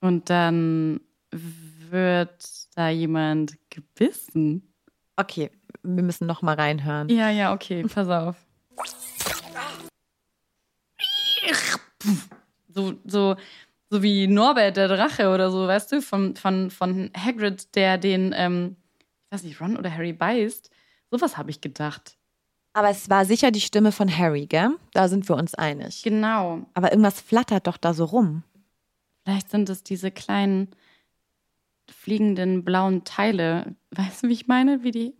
Und 0.00 0.28
dann 0.28 1.00
wird 1.30 2.44
da 2.74 2.90
jemand 2.90 3.56
gebissen. 3.70 4.74
Okay, 5.16 5.50
wir 5.82 6.02
müssen 6.02 6.26
noch 6.26 6.42
mal 6.42 6.54
reinhören. 6.56 7.08
Ja, 7.08 7.30
ja, 7.30 7.54
okay, 7.54 7.82
pass 7.84 8.08
auf. 8.08 8.36
So, 12.68 12.94
so, 13.04 13.36
so 13.90 14.02
wie 14.02 14.26
Norbert 14.26 14.76
der 14.76 14.88
Drache 14.88 15.30
oder 15.30 15.50
so, 15.50 15.66
weißt 15.66 15.92
du, 15.92 16.02
von, 16.02 16.36
von, 16.36 16.70
von 16.70 17.10
Hagrid, 17.16 17.74
der 17.74 17.98
den, 17.98 18.32
ähm, 18.36 18.76
ich 19.26 19.32
weiß 19.32 19.42
nicht, 19.42 19.60
Ron 19.60 19.76
oder 19.76 19.92
Harry 19.92 20.12
beißt. 20.12 20.70
Sowas 21.10 21.36
habe 21.36 21.50
ich 21.50 21.60
gedacht. 21.60 22.16
Aber 22.72 22.90
es 22.90 23.10
war 23.10 23.24
sicher 23.24 23.50
die 23.50 23.60
Stimme 23.60 23.90
von 23.90 24.16
Harry, 24.16 24.46
gell? 24.46 24.70
Da 24.92 25.08
sind 25.08 25.28
wir 25.28 25.36
uns 25.36 25.54
einig. 25.54 26.02
Genau. 26.04 26.66
Aber 26.74 26.92
irgendwas 26.92 27.20
flattert 27.20 27.66
doch 27.66 27.76
da 27.76 27.94
so 27.94 28.04
rum. 28.04 28.44
Vielleicht 29.24 29.50
sind 29.50 29.68
es 29.68 29.82
diese 29.82 30.12
kleinen 30.12 30.68
fliegenden 31.90 32.64
blauen 32.64 33.02
Teile. 33.02 33.74
Weißt 33.90 34.22
du, 34.22 34.28
wie 34.28 34.34
ich 34.34 34.46
meine? 34.46 34.84
Wie 34.84 34.92
die. 34.92 35.14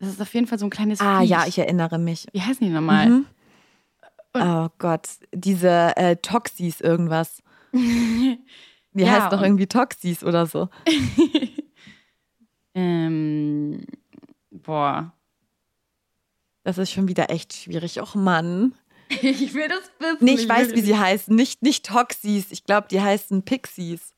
Das 0.00 0.08
ist 0.10 0.20
auf 0.22 0.32
jeden 0.34 0.46
Fall 0.46 0.58
so 0.58 0.66
ein 0.66 0.70
kleines 0.70 1.00
Ah 1.00 1.20
Viech. 1.20 1.30
ja, 1.30 1.46
ich 1.46 1.58
erinnere 1.58 1.98
mich. 1.98 2.26
Wie 2.32 2.40
heißen 2.40 2.66
die 2.66 2.72
nochmal? 2.72 3.08
Mhm. 3.08 3.26
Oh 4.34 4.68
Gott, 4.78 5.08
diese 5.32 5.96
äh, 5.96 6.16
Toxis 6.16 6.80
irgendwas. 6.80 7.42
Die 7.72 8.38
Ja, 9.04 9.10
heißt 9.22 9.32
doch 9.32 9.42
irgendwie 9.42 9.66
Toxis 9.66 10.22
oder 10.24 10.46
so. 10.46 10.68
ähm, 12.74 13.84
boah. 14.50 15.12
Das 16.64 16.78
ist 16.78 16.92
schon 16.92 17.08
wieder 17.08 17.30
echt 17.30 17.52
schwierig. 17.54 18.00
Och 18.00 18.14
Mann. 18.14 18.74
Ich 19.22 19.54
will 19.54 19.68
das 19.68 19.90
wissen. 20.00 20.18
Nee, 20.24 20.34
ich 20.34 20.46
weiß, 20.48 20.72
wie 20.74 20.82
sie 20.82 20.98
heißen. 20.98 21.34
Nicht, 21.34 21.62
nicht 21.62 21.86
Toxis. 21.86 22.50
Ich 22.50 22.64
glaube, 22.64 22.88
die 22.90 23.00
heißen 23.00 23.42
Pixies. 23.42 24.12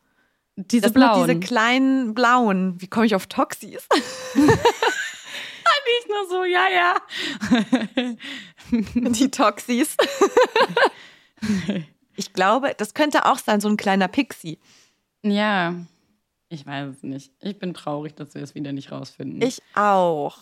Diese 0.57 0.83
Das 0.83 0.93
blauen. 0.93 1.27
sind 1.27 1.43
diese 1.45 1.49
kleinen 1.55 2.13
blauen. 2.13 2.75
Wie 2.81 2.89
komme 2.89 3.07
ich 3.07 3.15
auf 3.15 3.29
Toxis? 3.29 3.87
Nicht 5.99 6.09
nur 6.09 6.29
so, 6.29 6.45
ja, 6.45 6.67
ja. 6.73 6.97
Die 9.11 9.31
Toxis. 9.31 9.97
Ich 12.17 12.35
glaube, 12.35 12.75
das 12.77 12.93
könnte 12.93 13.25
auch 13.25 13.39
sein, 13.39 13.61
so 13.63 13.69
ein 13.69 13.79
kleiner 13.79 14.09
Pixie. 14.09 14.59
ja. 15.23 15.75
Ich 16.53 16.67
weiß 16.67 16.89
es 16.97 17.03
nicht. 17.05 17.33
Ich 17.41 17.61
bin 17.61 17.73
traurig, 17.75 18.17
dass 18.17 18.35
wir 18.35 18.43
es 18.43 18.57
wieder 18.57 18.73
nicht 18.73 18.91
rausfinden. 18.91 19.41
Ich 19.41 19.63
auch. 19.75 20.37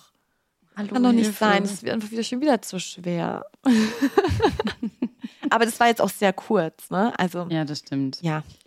Hallo, 0.74 0.88
Kann 0.94 1.02
doch 1.02 1.12
nicht 1.12 1.26
Hilfe. 1.26 1.38
sein. 1.38 1.62
Das 1.64 1.82
wird 1.82 1.92
einfach 1.94 2.11
wieder 2.11 2.22
schon 2.24 2.40
wieder 2.40 2.62
zu 2.62 2.80
schwer. 2.80 3.44
Aber 5.50 5.66
das 5.66 5.78
war 5.78 5.88
jetzt 5.88 6.00
auch 6.00 6.08
sehr 6.08 6.32
kurz, 6.32 6.88
ne? 6.90 7.12
Also, 7.18 7.40
ja, 7.50 7.58
Ja, 7.58 7.64
das 7.66 7.80
stimmt. 7.80 8.20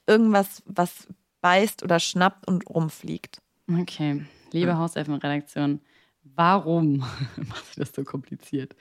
irgendwas, 0.06 0.62
was 0.66 1.08
beißt 1.42 1.82
oder 1.82 2.00
schnappt 2.00 2.48
und 2.48 2.70
rumfliegt. 2.70 3.42
Okay. 3.80 4.24
Liebe 4.52 4.78
Hauselfenredaktion, 4.78 5.82
warum 6.24 6.98
macht 7.38 7.78
ihr 7.78 7.84
das 7.84 7.94
so 7.94 8.04
kompliziert? 8.04 8.76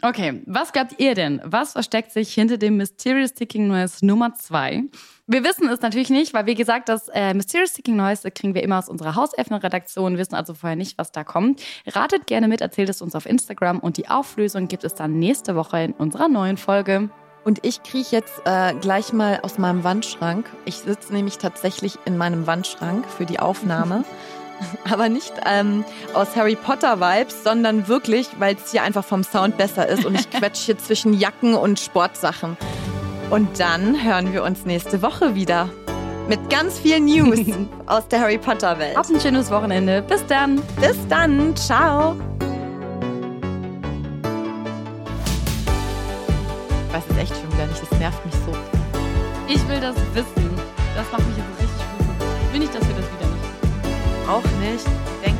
Okay, 0.00 0.42
was 0.46 0.72
glaubt 0.72 0.94
ihr 0.98 1.14
denn? 1.14 1.40
Was 1.44 1.72
versteckt 1.72 2.10
sich 2.10 2.32
hinter 2.32 2.56
dem 2.56 2.76
Mysterious 2.76 3.34
Ticking 3.34 3.68
Noise 3.68 4.04
Nummer 4.04 4.34
2? 4.34 4.84
Wir 5.26 5.44
wissen 5.44 5.68
es 5.68 5.80
natürlich 5.80 6.10
nicht, 6.10 6.34
weil 6.34 6.46
wie 6.46 6.54
gesagt, 6.54 6.88
das 6.88 7.08
äh, 7.08 7.32
Mysterious 7.34 7.74
Ticking 7.74 7.94
Noise 7.94 8.30
kriegen 8.30 8.54
wir 8.54 8.62
immer 8.62 8.78
aus 8.78 8.88
unserer 8.88 9.14
Hauselfenredaktion, 9.14 10.18
wissen 10.18 10.34
also 10.34 10.54
vorher 10.54 10.76
nicht, 10.76 10.98
was 10.98 11.12
da 11.12 11.22
kommt. 11.22 11.62
Ratet 11.86 12.26
gerne 12.26 12.48
mit, 12.48 12.60
erzählt 12.60 12.88
es 12.88 13.02
uns 13.02 13.14
auf 13.14 13.26
Instagram 13.26 13.78
und 13.78 13.98
die 13.98 14.08
Auflösung 14.08 14.66
gibt 14.66 14.84
es 14.84 14.94
dann 14.94 15.18
nächste 15.18 15.54
Woche 15.54 15.82
in 15.82 15.92
unserer 15.92 16.28
neuen 16.28 16.56
Folge. 16.56 17.10
Und 17.44 17.64
ich 17.64 17.82
krieche 17.82 18.16
jetzt 18.16 18.42
äh, 18.44 18.74
gleich 18.74 19.12
mal 19.12 19.40
aus 19.42 19.58
meinem 19.58 19.84
Wandschrank. 19.84 20.48
Ich 20.64 20.76
sitze 20.76 21.12
nämlich 21.12 21.38
tatsächlich 21.38 21.98
in 22.04 22.16
meinem 22.16 22.46
Wandschrank 22.46 23.06
für 23.06 23.26
die 23.26 23.38
Aufnahme. 23.38 24.04
Aber 24.90 25.08
nicht 25.08 25.32
ähm, 25.46 25.84
aus 26.14 26.36
Harry 26.36 26.56
Potter 26.56 27.00
Vibes, 27.00 27.44
sondern 27.44 27.88
wirklich, 27.88 28.28
weil 28.38 28.56
es 28.56 28.70
hier 28.70 28.82
einfach 28.82 29.04
vom 29.04 29.24
Sound 29.24 29.56
besser 29.56 29.88
ist 29.88 30.04
und 30.04 30.14
ich 30.14 30.30
quetsche 30.30 30.66
hier 30.66 30.78
zwischen 30.78 31.14
Jacken 31.14 31.54
und 31.54 31.80
Sportsachen. 31.80 32.56
Und 33.30 33.58
dann 33.60 34.02
hören 34.04 34.32
wir 34.32 34.42
uns 34.42 34.64
nächste 34.64 35.00
Woche 35.00 35.34
wieder 35.34 35.70
mit 36.28 36.50
ganz 36.50 36.78
viel 36.78 37.00
News 37.00 37.40
aus 37.86 38.06
der 38.08 38.20
Harry 38.20 38.38
Potter 38.38 38.78
Welt. 38.78 38.96
Habt 38.96 39.10
ein 39.10 39.20
schönes 39.20 39.50
Wochenende. 39.50 40.02
Bis 40.02 40.24
dann. 40.26 40.62
Bis 40.80 40.96
dann, 41.08 41.54
ciao. 41.56 42.16
Ich 46.88 46.94
weiß 46.94 47.04
es 47.10 47.16
echt 47.16 47.34
schon 47.34 47.52
wieder 47.52 47.66
nicht, 47.66 47.82
das 47.82 47.98
nervt 47.98 48.24
mich 48.24 48.34
so. 48.34 48.52
Ich 49.48 49.68
will 49.68 49.80
das 49.80 49.96
wissen. 50.14 50.50
Das 50.94 51.10
macht 51.10 51.26
mich 51.26 51.36
jetzt 51.38 51.58
richtig 51.58 51.86
wütend. 51.98 52.22
Ich 52.46 52.52
will 52.52 52.60
nicht, 52.60 52.74
dass 52.74 52.86
wir 52.86 52.94
das 52.96 53.01
wieder 54.40 55.31